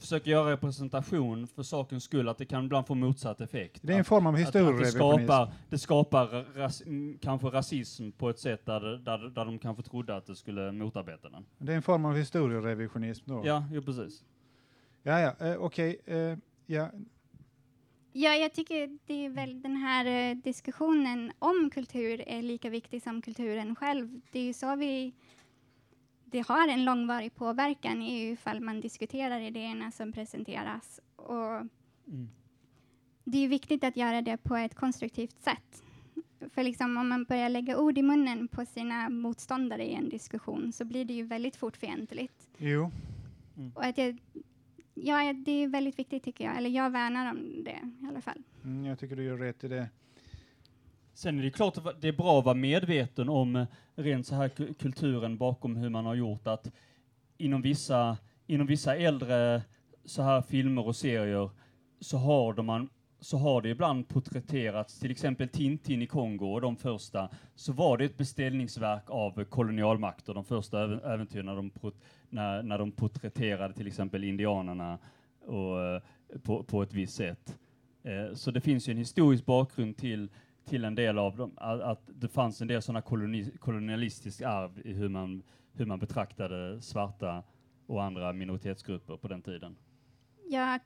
[0.01, 3.81] försöka göra representation för sakens skull, att det kan ibland få motsatt effekt.
[3.83, 5.27] Det är en form av att, att det historierevisionism.
[5.27, 6.83] skapar, det skapar ras,
[7.21, 11.29] kanske rasism på ett sätt där, där, där de kanske trodde att det skulle motarbeta
[11.29, 11.47] den.
[11.59, 13.43] Det är en form av historierevisionism då.
[13.45, 14.25] Ja, jo precis.
[15.03, 16.01] ja, ja eh, okej.
[16.07, 16.37] eh,
[16.67, 16.91] ja.
[18.13, 23.03] Ja, jag tycker det är väl den här eh, diskussionen om kultur är lika viktig
[23.03, 24.21] som kulturen själv.
[24.33, 25.15] Det är ju så vi
[26.31, 31.01] det har en långvarig påverkan i ifall man diskuterar idéerna som presenteras.
[31.17, 31.67] Och
[32.09, 32.29] Mm.
[33.25, 35.83] det är viktigt att göra det på ett konstruktivt sätt.
[36.51, 40.73] För liksom om man börjar lägga ord i munnen på sina motståndare i en diskussion
[40.73, 42.49] så blir det ju väldigt fort fientligt.
[42.59, 42.91] Jo.
[43.75, 44.19] Och att jag,
[44.95, 48.43] ja, det är väldigt viktigt tycker jag, eller jag värnar om det i alla fall.
[48.65, 49.89] Mm, jag tycker du gör rätt i det.
[51.21, 54.35] Sen är det klart att det är bra att vara medveten om eh, rent så
[54.35, 56.73] här kulturen bakom hur man har gjort att
[57.39, 59.63] inom vissa, inom vissa äldre
[60.05, 61.51] så här filmer och serier
[62.01, 62.89] så har, de man,
[63.21, 67.99] så har det ibland porträtterats, till exempel Tintin i Kongo och de första, så var
[67.99, 71.71] det ett beställningsverk av kolonialmakter, de första äventyren när de,
[72.29, 74.99] när, när de porträtterade till exempel indianerna
[75.41, 76.03] och, eh,
[76.43, 77.59] på, på ett visst sätt.
[78.03, 80.29] Eh, så det finns ju en historisk bakgrund till
[80.71, 84.81] till en del av dem, att, att det fanns en del sådana koloni, kolonialistisk arv
[84.85, 87.43] i hur man, hur man betraktade svarta
[87.87, 89.77] och andra minoritetsgrupper på den tiden.
[90.49, 90.79] Ja,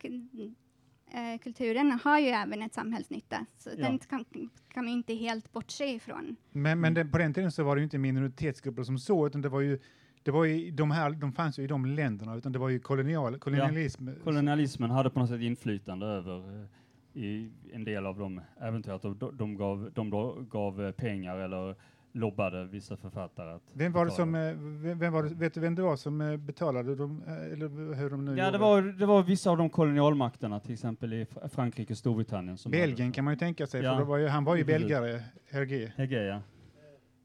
[1.12, 3.86] eh, kulturen har ju även ett samhällsnytta, så Ja.
[3.88, 4.24] den kan,
[4.68, 6.36] kan man ju inte helt bortse ifrån.
[6.52, 6.80] Men, Mm.
[6.80, 9.48] men det, på den tiden så var det ju inte minoritetsgrupper som så, utan det
[9.48, 9.78] var ju
[10.22, 12.78] det var ju de här, de fanns ju i de länderna, utan det var ju
[12.78, 14.08] kolonial, kolonialism.
[14.24, 16.66] Kolonialismen hade på något sätt inflytande över eh,
[17.14, 20.10] i en del av de äventyr, att de, de, gav, de
[20.50, 21.74] gav eh, pengar eller
[22.12, 24.16] lobbade vissa författare att Vem var det betala.
[24.16, 27.22] som, eh, vem, var det, vet du vem det var som eh, betalade dem,
[27.52, 31.12] eller hur de nu Ja, det var, det var vissa av de kolonialmakterna, till exempel
[31.12, 32.58] i Fr- Frankrike och Storbritannien.
[32.58, 33.96] Som Belgien kan man ju tänka sig, Ja.
[33.96, 34.80] för var ju, han var ju Precis.
[34.88, 35.92] belgare, Hergé.
[35.96, 36.40] Hegge, ja.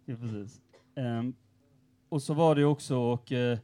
[0.06, 0.62] ja precis.
[0.95, 1.34] Ehm,
[2.10, 3.58] och så var det också, och, eh,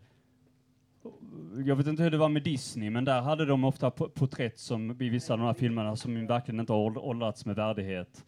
[1.66, 4.60] jag vet inte hur det var med Disney, men där hade de ofta po- porträtt
[4.60, 8.26] som i vissa av de här filmerna som verkligen inte har åld- åldrats med värdighet.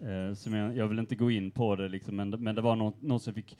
[0.00, 2.76] Eh, som jag, jag vill inte gå in på det, liksom, men, men det var
[2.76, 3.58] något, något som fick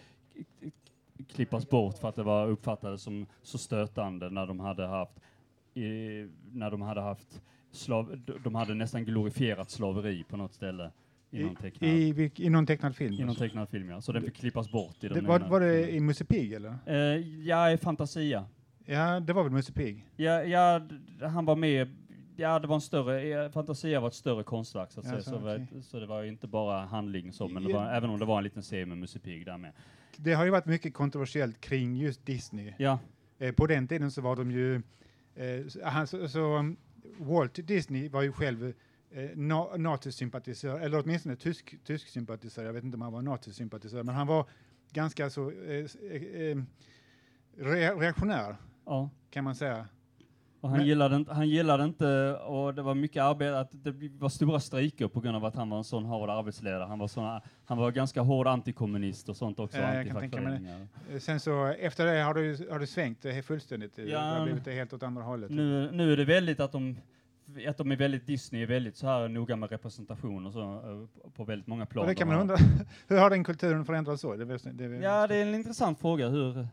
[1.28, 5.12] klippas bort för att det var uppfattades som så stötande när de hade haft
[5.74, 5.88] i,
[6.52, 10.90] när de hade haft slav, de hade nästan glorifierat slaveri på något ställe
[11.30, 13.14] i någon tecknad, i, i någon tecknad film?
[13.14, 14.00] i någon tecknad film, ja.
[14.00, 16.74] Så den fick klippas bort i det, var, var det i Musse Pigg eller?
[16.86, 16.96] Eh,
[17.46, 18.44] ja, i Fantasia.
[18.90, 20.06] Ja, det var väl Musse Pigg?
[20.16, 20.82] Ja, ja,
[21.20, 21.88] han var med.
[22.36, 25.16] Ja, det var en större, Fantasia var ett större konstverk så att säga.
[25.16, 25.82] Jaså, Så, var, okej.
[25.82, 27.78] så det var ju inte bara handling så, men Ja.
[27.78, 29.72] var, även om det var en liten serie med Musse Pigg där med.
[30.16, 32.72] Det har ju varit mycket kontroversiellt kring just Disney.
[32.78, 32.98] Ja,
[33.40, 34.74] Eh, på den tiden så var de ju,
[35.34, 36.76] eh, han, så, så um,
[37.18, 38.72] Walt Disney var ju själv
[39.10, 44.02] eh, na, nazisympatisör, eller åtminstone tysk, tysk sympatisör, jag vet inte om han var nazisympatisör,
[44.02, 44.46] men han var
[44.92, 46.58] ganska så eh, eh, eh,
[47.56, 48.56] re, reaktionär,
[48.88, 49.10] ja.
[49.30, 49.86] kan man säga.
[50.60, 53.94] Och han, Men- gillade inte, han gillade inte, och det var mycket arbete, att det
[54.18, 56.84] var stora strejker på grund av att han var en sån hård arbetsledare.
[56.84, 59.78] Han var, såna, han var ganska hård antikommunist och sånt också.
[59.78, 60.60] Ja, jag kan tänka mig
[61.08, 61.14] det.
[61.14, 64.38] Eh, Sen så efter det har du, har du svängt det fullständigt, eh, Ja, det
[64.38, 65.50] har blivit helt åt andra hållet.
[65.50, 66.96] Nu, nu är det väldigt att de,
[67.68, 71.30] att de är väldigt, Disney är väldigt så här noga med representation och så eh,
[71.30, 72.02] på väldigt många plan.
[72.02, 72.56] och det kan man undra,
[73.08, 74.36] hur har den kulturen förändrats så?
[74.36, 76.68] Det, är det, är Ja, det är en intressant fråga hur,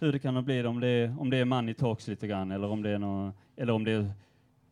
[0.00, 2.68] hur det kan bli, om det är, om det är money talks lite grann, eller
[2.68, 4.10] om det är, nå eller om det är,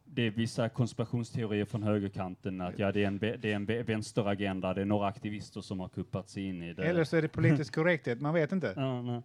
[0.05, 4.75] det är vissa konspirationsteorier från högerkanten, att ja, det är en, det är en vänsteragenda,
[4.75, 6.85] det är några aktivister som har kuppat sig in i det.
[6.85, 8.73] Eller så är det politisk korrekthet, man vet inte.
[8.77, 9.23] Ja, nej.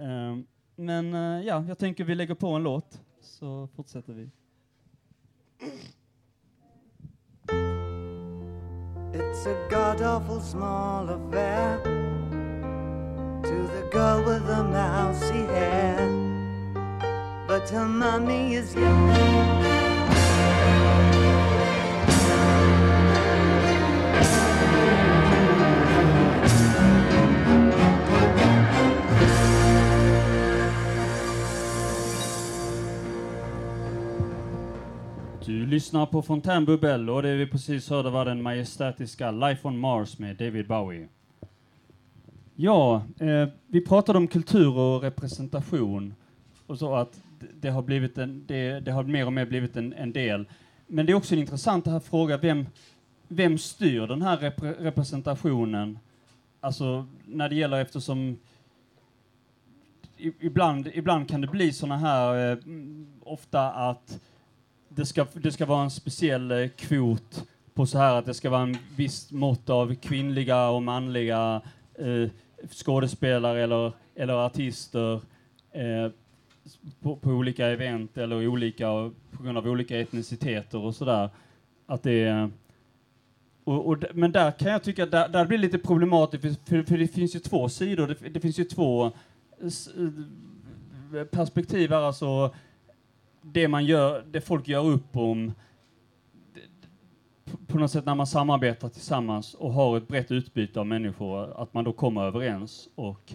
[0.00, 4.30] Ehm, men eh, ja, jag tänker vi lägger på en låt, så fortsätter vi.
[9.12, 12.11] It's a god awful small affair
[13.92, 15.96] girl with the mousy hair.
[17.46, 19.62] But her mummy is young.
[35.44, 40.18] Du lyssnar på Fontänbubbel och det vi precis hörde var den majestätiska Life on Mars
[40.18, 41.08] med David Bowie.
[42.62, 46.14] Ja, eh, vi pratade om kultur och representation
[46.66, 49.76] och så att det, det har blivit en, det, det har mer och mer blivit
[49.76, 50.48] en, en del.
[50.86, 52.66] Men det är också en intressant här fråga, vem,
[53.28, 55.98] vem styr den här repre, representationen?
[56.60, 58.38] Alltså när det gäller eftersom
[60.18, 62.58] i- ibland, ibland kan det bli såna här, eh,
[63.22, 64.20] ofta att
[64.88, 67.44] det ska, det ska vara en speciell eh, kvot
[67.74, 71.60] på så här att det ska vara en viss mått av kvinnliga och manliga
[71.94, 72.30] eh,
[72.70, 75.20] skådespelare eller, eller artister
[75.72, 76.10] eh,
[77.02, 78.86] på, på olika event eller olika,
[79.30, 81.30] på grund av olika etniciteter och sådär.
[81.86, 82.50] Att det
[83.64, 86.54] och, och, men där kan jag tycka att där, där blir det lite problematiskt, för,
[86.76, 89.12] för, för det finns ju två sidor, det, det finns ju två
[89.62, 89.88] s-
[91.30, 92.54] perspektiv här, alltså
[93.42, 95.52] det man gör, det folk gör upp om
[97.66, 101.74] på- något sätt när man samarbetar tillsammans och har ett brett utbyte av människor, att
[101.74, 103.32] man då kommer överens och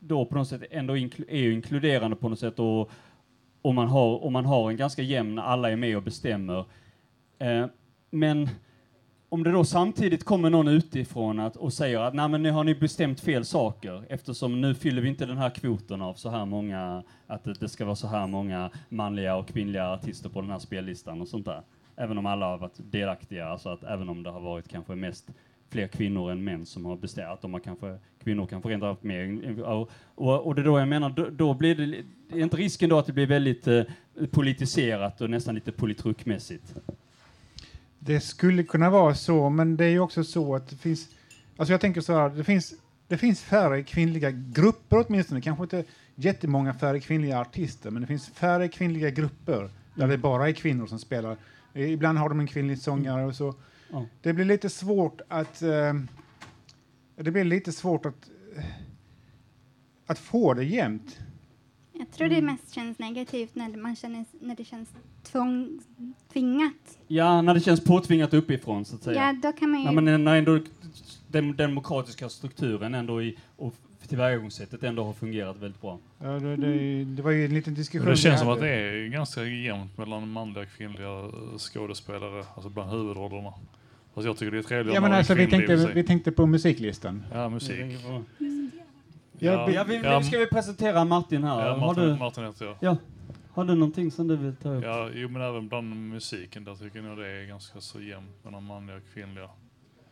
[0.00, 2.90] då på något sätt ändå är inkluderande på något sätt och
[3.62, 6.64] och, man har, och man har en ganska jämn, alla är med och bestämmer.
[7.38, 7.66] Eh,
[8.10, 8.48] men
[9.28, 12.64] om det då samtidigt kommer någon utifrån att, och säger att nej men nu har
[12.64, 16.44] ni bestämt fel saker eftersom nu fyller vi inte den här kvoten av så här
[16.46, 20.50] många, att det, det ska vara så här många manliga och kvinnliga artister på den
[20.50, 21.62] här spellistan och sånt där.
[22.00, 25.30] Även om alla har varit delaktiga, alltså att även om det har varit kanske mest
[25.70, 29.02] fler kvinnor än män som har bestämt, att de har kanske, kvinnor kan förändra haft
[29.02, 29.60] mer.
[29.62, 32.04] Och, och, och det då jag menar, då, då blir det,
[32.38, 33.82] är inte risken då att det blir väldigt eh,
[34.30, 36.74] politiserat och nästan lite politrukmässigt?
[37.98, 41.08] Det skulle kunna vara så, men det är ju också så att det finns...
[41.56, 42.74] Alltså jag tänker så här, det finns,
[43.08, 45.84] det finns färre kvinnliga grupper åtminstone, kanske inte
[46.14, 50.86] jättemånga färre kvinnliga artister, men det finns färre kvinnliga grupper där det bara är kvinnor
[50.86, 51.36] som spelar.
[51.74, 53.54] Ibland har de en kvinnlig sångare och så.
[53.90, 54.06] Ja.
[54.22, 55.62] Det blir lite svårt att...
[55.62, 55.94] Eh,
[57.16, 58.64] det blir lite svårt att, eh,
[60.06, 61.18] att få det jämnt.
[61.92, 64.88] Jag tror det mest känns negativt när man känner, när det känns
[65.22, 65.80] tvång,
[66.32, 66.98] tvingat.
[67.06, 69.26] Ja, när det känns påtvingat uppifrån så att säga.
[69.26, 69.86] Ja, då kan man ju...
[69.86, 70.60] Ja, men när ändå
[71.28, 73.74] den demokratiska strukturen ändå i, och
[74.10, 75.98] tillvägagångssättet ändå har fungerat väldigt bra.
[76.18, 78.06] Ja, det, det, det var ju en liten diskussion.
[78.06, 82.68] Det vi känns som att det är ganska jämnt mellan manliga och kvinnliga skådespelare, alltså
[82.70, 83.52] bland huvudrollerna.
[84.14, 87.24] Fast jag tycker det är trevligare Ja, men alltså, vi, tänkte, vi tänkte på musiklistan.
[87.32, 87.76] Ja, musik.
[89.38, 91.66] Ja, vi, Ja, nu ska vi presentera Martin här.
[91.66, 92.76] Ja, har, Martin, du, Martin heter jag.
[92.80, 92.96] ja,
[93.52, 94.84] har du någonting som du vill ta upp?
[94.84, 98.44] Ja, jo men även bland musiken där tycker jag nog det är ganska så jämnt
[98.44, 99.48] mellan manliga och kvinnliga.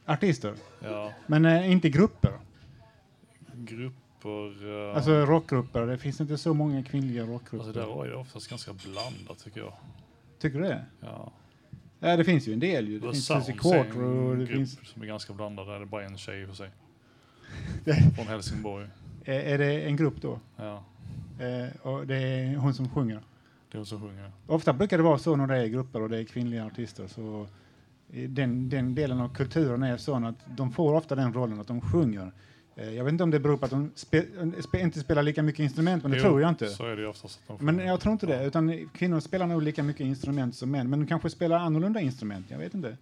[0.07, 2.33] artister, Ja, men eh, inte grupper.
[3.65, 4.89] Grupper...
[4.91, 5.87] eh, Alltså rockgrupper.
[5.87, 7.67] Det finns inte så många kvinnliga rockgrupper.
[7.67, 9.73] alltså där är det oftast ganska blandat tycker jag.
[10.39, 10.85] Tycker du det?
[11.01, 11.33] Ja.
[12.01, 12.95] Ja, det finns ju en del ju.
[13.01, 14.79] Det The finns Sounds Susie och det finns...
[14.89, 15.67] som är ganska blandad.
[15.67, 16.71] Där är det bara en tjej för sig.
[17.85, 18.87] Det- Från Helsingborg.
[19.25, 20.39] Är, är det en grupp då?
[20.57, 20.85] Ja,
[21.41, 23.15] Eh, och det är hon som sjunger.
[23.71, 24.33] det är hon som sjunger.
[24.47, 27.07] Ofta brukar det vara så när det är grupper och det är kvinnliga artister.
[27.07, 27.47] Så
[28.29, 31.81] den, den delen av kulturen är sån att de får ofta den rollen att de
[31.81, 32.33] sjunger.
[32.79, 34.25] Eh, jag vet inte om det beror på att de spe,
[34.61, 36.69] spe, inte spelar lika mycket instrument, men det Jo, tror jag inte.
[36.69, 37.41] Så är det ju oftast.
[37.47, 40.71] Att de Men jag tror inte det, utan kvinnor spelar nog lika mycket instrument som
[40.71, 42.97] män, men de kanske spelar annorlunda instrument, jag vet inte.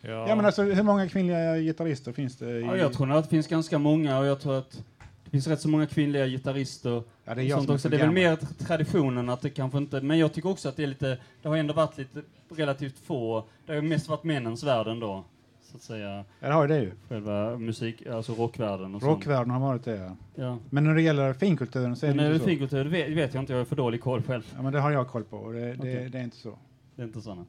[0.00, 2.50] Ja, Ja, men alltså hur många kvinnliga gitarrister finns det?
[2.50, 4.82] I, Ja, jag tror att det finns ganska många och jag tror att
[5.24, 6.90] det finns rätt så många kvinnliga gitarrister.
[6.90, 7.88] ja, det är och jag sånt som är också.
[7.88, 10.82] Det är väl mer traditionen att det kanske inte, men jag tycker också att det
[10.82, 14.86] är lite, det har ändå varit lite relativt få, det har mest varit männens värld
[14.86, 15.24] ändå,
[15.70, 16.92] så att säga, Ja, det har det ju.
[17.08, 19.10] själva musik, alltså rockvärlden och sånt.
[19.16, 20.16] Rockvärlden har varit det, ja.
[20.34, 20.58] Ja.
[20.70, 22.48] Men när det gäller finkulturen så är Men det när det är inte så.
[22.48, 24.42] finkultur, det vet, det vet jag inte, jag har för dålig koll själv.
[24.56, 26.08] Ja, men det har jag koll på och det, det, Okej.
[26.12, 26.58] det är inte så.
[26.96, 27.44] Det är inte såna.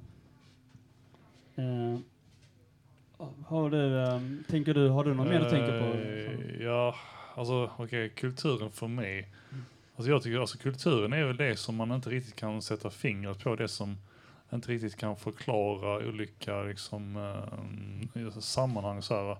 [1.55, 1.99] Eh,
[3.45, 5.97] har du, ehm, tänker du, har du något mer du tänker på?
[5.97, 6.95] Eh, Ja,
[7.35, 9.27] alltså okej, kulturen för mig.
[9.95, 13.43] Alltså jag tycker alltså kulturen är väl det som man inte riktigt kan sätta fingret
[13.43, 13.55] på.
[13.55, 13.97] Det som
[14.53, 17.17] inte riktigt kan förklara olika liksom,
[18.15, 19.01] eh, sammanhang.
[19.01, 19.37] Så här.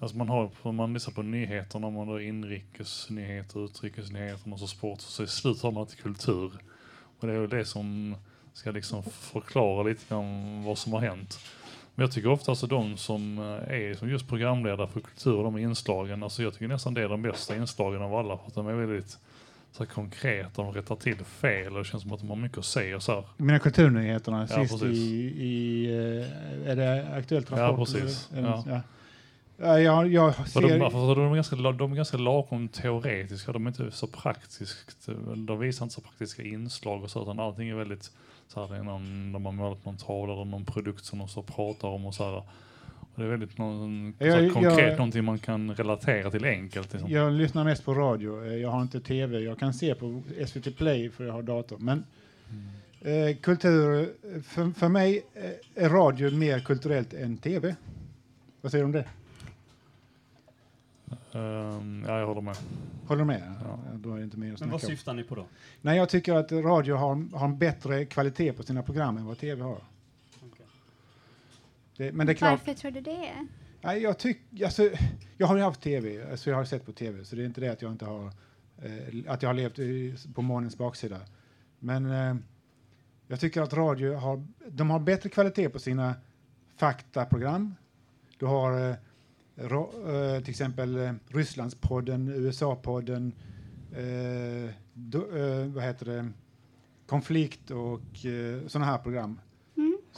[0.00, 5.00] Alltså man har, om man lyssnar på nyheterna, man har inrikesnyheter, utrikesnyheter och så sport,
[5.00, 6.52] så i slutet har man till kultur.
[7.20, 8.16] Och det är väl det som
[8.52, 11.38] ska liksom förklara lite grann vad som har hänt.
[11.94, 15.58] Men jag tycker ofta alltså de som eh, är som just programledare för kultur, de
[15.58, 18.68] inslagen, alltså jag tycker nästan det är de bästa inslagen av alla, för att de
[18.68, 19.18] är väldigt
[19.72, 22.64] så konkreta, de rättar till fel och det känns som att de har mycket att
[22.64, 23.24] säga så här.
[23.36, 24.98] Mina kulturnyheterna Ja, sist precis.
[24.98, 25.86] i, i
[26.64, 27.78] eh, är det Aktuellt Ja, Rapport?
[27.92, 28.28] precis.
[28.32, 28.64] Eller- Ja.
[28.66, 28.80] ja.
[29.60, 30.60] Ja, jag, jag de, ser...
[30.90, 35.58] för de, är ganska, de är ganska lagom teoretiska, de är inte så praktiskt, de
[35.58, 38.10] visar inte så praktiska inslag och så, utan allting är väldigt
[38.48, 41.88] så här, någon, de har målat någon tavla eller någon produkt som de så pratar
[41.88, 42.42] om och så här.
[43.18, 46.92] Det är väldigt någon, Jag- konkret, jag- någonting man kan relatera till enkelt.
[46.92, 47.10] Liksom.
[47.10, 48.46] Jag lyssnar mest på radio.
[48.46, 49.38] Eh, Jag har inte tv.
[49.40, 51.78] Jag kan se på SVT Play för jag har dator.
[51.78, 52.04] Men
[53.02, 53.28] Mm.
[53.30, 54.12] eh, kultur,
[54.42, 57.76] för, för mig eh, är radio mer kulturellt än tv.
[58.60, 59.04] Vad säger du om det?
[61.32, 62.56] Ehm, ja, jag håller med.
[63.06, 63.42] Håller du med?
[63.64, 63.78] Ja.
[63.94, 64.88] Då är inte att Men vad om.
[64.88, 65.46] syftar ni på då?
[65.80, 69.38] Nej, jag tycker att radio har, har en bättre kvalitet på sina program än vad
[69.38, 69.78] tv har.
[71.98, 73.46] Det, men det är klart, Varför tror du det?
[73.80, 74.90] nej, jag, tyck, alltså,
[75.36, 77.60] jag har ju haft tv, alltså jag har sett på tv, så det är inte
[77.60, 78.32] det att jag inte har,
[78.82, 81.20] eh, att jag har levt i, på månens baksida.
[81.78, 82.36] Men eh,
[83.26, 86.14] jag tycker att radio har, de har bättre kvalitet på sina
[86.76, 87.74] faktaprogram.
[88.38, 88.96] Du har eh,
[89.56, 93.32] ro, eh, till exempel eh, Rysslandspodden, USA-podden,
[93.92, 95.24] eh, do,
[95.74, 96.28] vad heter det,
[97.06, 99.40] konflikt och eh, sådana här program.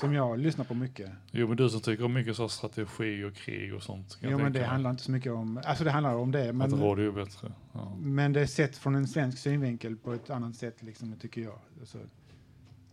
[0.01, 1.11] Som jag lyssnar på mycket.
[1.31, 4.19] Jo, men du som tycker om mycket så strategi och krig och sånt.
[4.21, 6.81] Jo, men det handlar inte så mycket om, alltså det handlar om det, Att men,
[6.81, 7.53] radio är bättre.
[7.73, 7.97] Ja.
[8.01, 11.59] men det är sett från en svensk synvinkel på ett annat sätt, liksom, tycker jag.
[11.81, 11.99] Alltså,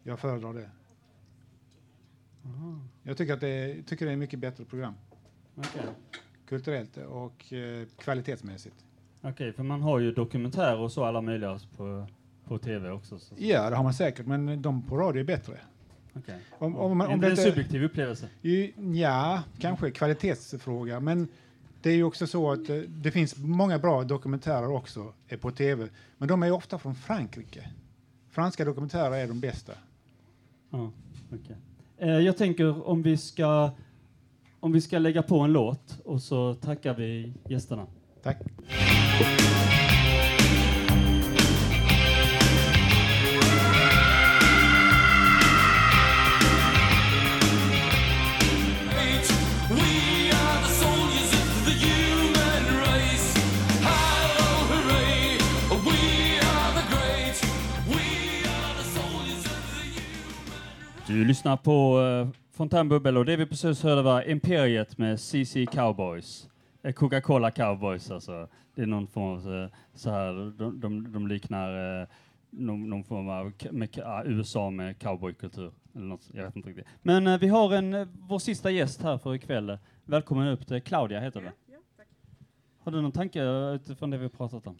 [0.03, 0.69] jag föredrar det.
[3.03, 4.93] Jag tycker att det är, tycker det är mycket bättre program,
[5.55, 5.81] Okej.
[6.47, 8.75] kulturellt och eh, kvalitetsmässigt.
[9.21, 12.07] Okej, för man har ju dokumentärer och så alla möjliga på,
[12.45, 13.19] på tv också.
[13.19, 13.35] Så.
[13.37, 15.59] Ja, det har man säkert, men de på radio är bättre.
[16.19, 16.39] Okej.
[16.51, 18.29] Om, om, Är om det det en subjektiv upplevelse?
[18.93, 21.27] Ja, kanske kvalitetsfråga, men
[21.81, 25.51] det är ju också så att eh, det finns många bra dokumentärer också eh, på
[25.51, 25.87] tv,
[26.17, 27.69] men de är ofta från Frankrike.
[28.29, 29.73] Franska dokumentärer är de bästa.
[30.69, 30.91] Ja,
[31.33, 31.55] okej.
[31.97, 33.71] Eh, jag tänker om vi ska
[34.59, 37.87] om vi ska lägga på en låt och så tackar vi gästerna.
[38.23, 38.37] Tack.
[61.07, 66.49] Du lyssnar på uh, Fontänbubbel och det vi precis hörde var Imperiet med CC Cowboys.
[66.83, 68.47] Eh, Coca-Cola Cowboys alltså.
[68.75, 72.07] Det är någon form av eh, så här, de, de, de liknar eh,
[72.49, 75.71] någon, någon form av med, ah, USA med cowboykultur.
[75.95, 76.87] Eller något, jag vet inte riktigt.
[77.01, 79.77] Men eh, vi har en, vår sista gäst här för ikväll.
[80.05, 81.51] Välkommen upp till Claudia heter det.
[82.79, 83.43] Har du någon tanke
[83.75, 84.77] utifrån det vi pratat om?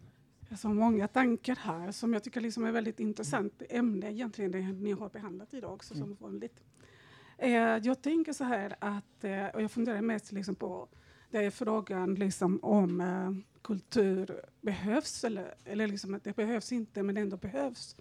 [0.50, 4.60] Jag har många tankar här som jag tycker liksom är väldigt intressant ämne egentligen det
[4.62, 6.64] ni har behandlat idag också som vanligt.
[7.38, 10.88] Eh, jag tänker så här att, eh, och jag funderar mest liksom på
[11.30, 13.32] det är frågan liksom om eh,
[13.62, 17.96] kultur behövs eller, eller liksom att det behövs inte men ändå behövs.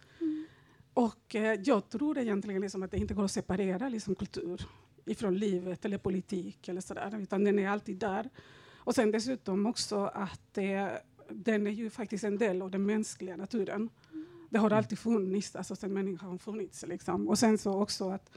[0.94, 4.68] Och eh, jag tror egentligen liksom att det inte går att separera liksom kultur
[5.04, 8.30] ifrån livet eller politik eller sådär, utan den är alltid där.
[8.74, 10.88] Och sen dessutom också att eh,
[11.30, 13.90] den är ju faktiskt en del av den mänskliga naturen.
[14.50, 16.84] Det har alltid funnits, alltså sen människan har funnits.
[16.86, 17.28] Liksom.
[17.28, 18.30] Och sen så också att,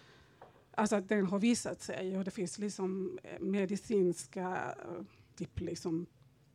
[0.72, 5.04] alltså att den har visat sig och det finns liksom eh, medicinska eh,
[5.36, 6.06] typ liksom,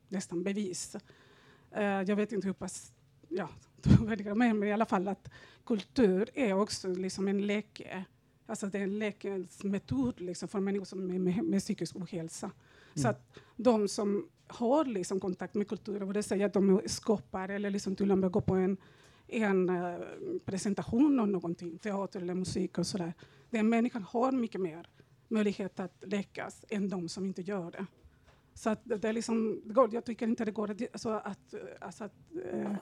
[0.08, 0.96] nästan bevis.
[1.70, 2.92] Eh, jag vet inte hur pass
[3.28, 3.48] ja,
[3.80, 5.30] trovärdiga men i alla fall att
[5.64, 8.04] kultur är också liksom en läke.
[8.46, 12.50] Alltså det är en läkemedelsmetod liksom för människor som är med, med psykisk ohälsa.
[12.94, 17.70] Så att de som har liksom kontakt med kultur, vare sig att de skapar eller
[17.70, 18.76] liksom till och med går på en,
[19.26, 19.98] en eh,
[20.44, 23.12] presentation av någonting, teater eller musik och sådär.
[23.50, 24.88] Den människan har mycket mer
[25.28, 27.86] möjlighet att läckas än de som inte gör det.
[28.54, 32.14] Så att det är liksom, jag tycker inte det går att, alltså att, alltså att
[32.52, 32.72] eh,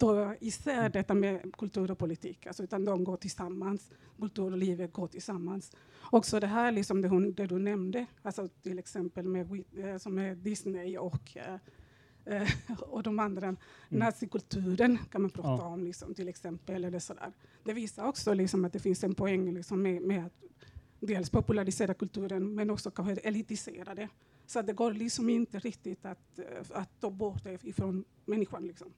[0.00, 3.90] ta isär detta med kultur och politik, alltså, utan de går tillsammans.
[4.18, 5.72] Kultur och livet går tillsammans.
[6.12, 10.18] Också det här liksom det, hon, det du nämnde, alltså till exempel med, eh, som
[10.18, 11.54] är Disney och, eh,
[12.24, 12.48] eh,
[12.80, 13.56] och de andra,
[13.88, 15.66] nazikulturen kan man prata Ja.
[15.66, 16.84] om liksom, till exempel.
[16.84, 17.32] Eller sådär.
[17.64, 20.42] Det visar också liksom, att det finns en poäng liksom, med, med att
[21.00, 24.08] dels popularisera kulturen men också kanske elitisera det.
[24.46, 26.44] Så det går liksom inte riktigt att, eh,
[26.80, 28.66] att ta bort det ifrån människan.
[28.66, 28.92] Liksom.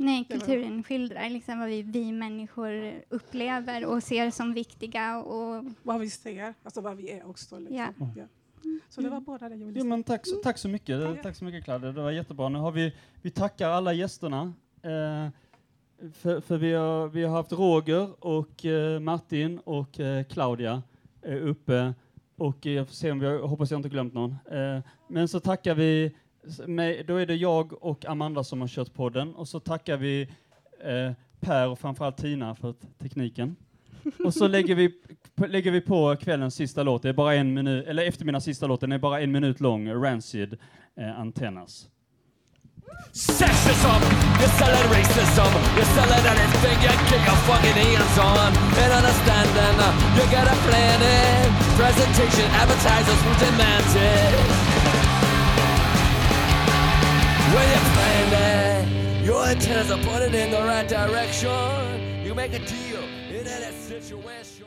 [0.00, 5.18] Nej, kulturen skildrar liksom vad vi, vi människor upplever och ser som viktiga.
[5.18, 7.58] Och, Vad vi ser, alltså vad vi är också.
[7.58, 7.76] Liksom.
[7.76, 7.92] Ja.
[8.16, 8.24] Ja.
[8.88, 11.02] Så det var bara det jag ville Jo, men tack, så, tack så mycket.
[11.04, 11.22] Tack.
[11.22, 11.92] Tack så mycket Kladde.
[11.92, 12.48] Det var jättebra.
[12.48, 12.92] Nu har vi,
[13.22, 14.52] vi tackar alla gästerna.
[14.82, 15.28] Eh,
[16.12, 20.82] för för vi, har, vi har haft Roger och eh, Martin och eh, Claudia
[21.22, 21.94] eh, uppe.
[22.36, 24.36] Och eh, jag får se om vi har, hoppas jag inte glömt någon.
[24.50, 26.16] Eh, men så tackar vi,
[26.66, 29.34] med, då är det jag och Amanda som har kört podden.
[29.34, 30.28] Och så tackar vi
[30.84, 33.56] eh, Per och framförallt Tina för tekniken.
[34.24, 34.90] Och så lägger vi,
[35.48, 37.02] lägger vi på kvällens sista låt.
[37.02, 38.80] Det är bara en minut, eller eftermiddagens sista låt.
[38.80, 39.88] Den är bara en minut lång.
[39.88, 40.58] Rancid,
[40.96, 41.88] eh, Antennas.
[43.12, 44.02] Sexism,
[44.40, 48.50] you're selling racism, you're selling anything you get your fucking hands on.
[48.82, 51.52] And understanding, uh, you got a plan it.
[51.76, 54.77] Presentation, advertisers who demand it.
[57.54, 62.22] When you're playing it, your antennas are pointed in the right direction.
[62.22, 64.57] You make a deal in any situation.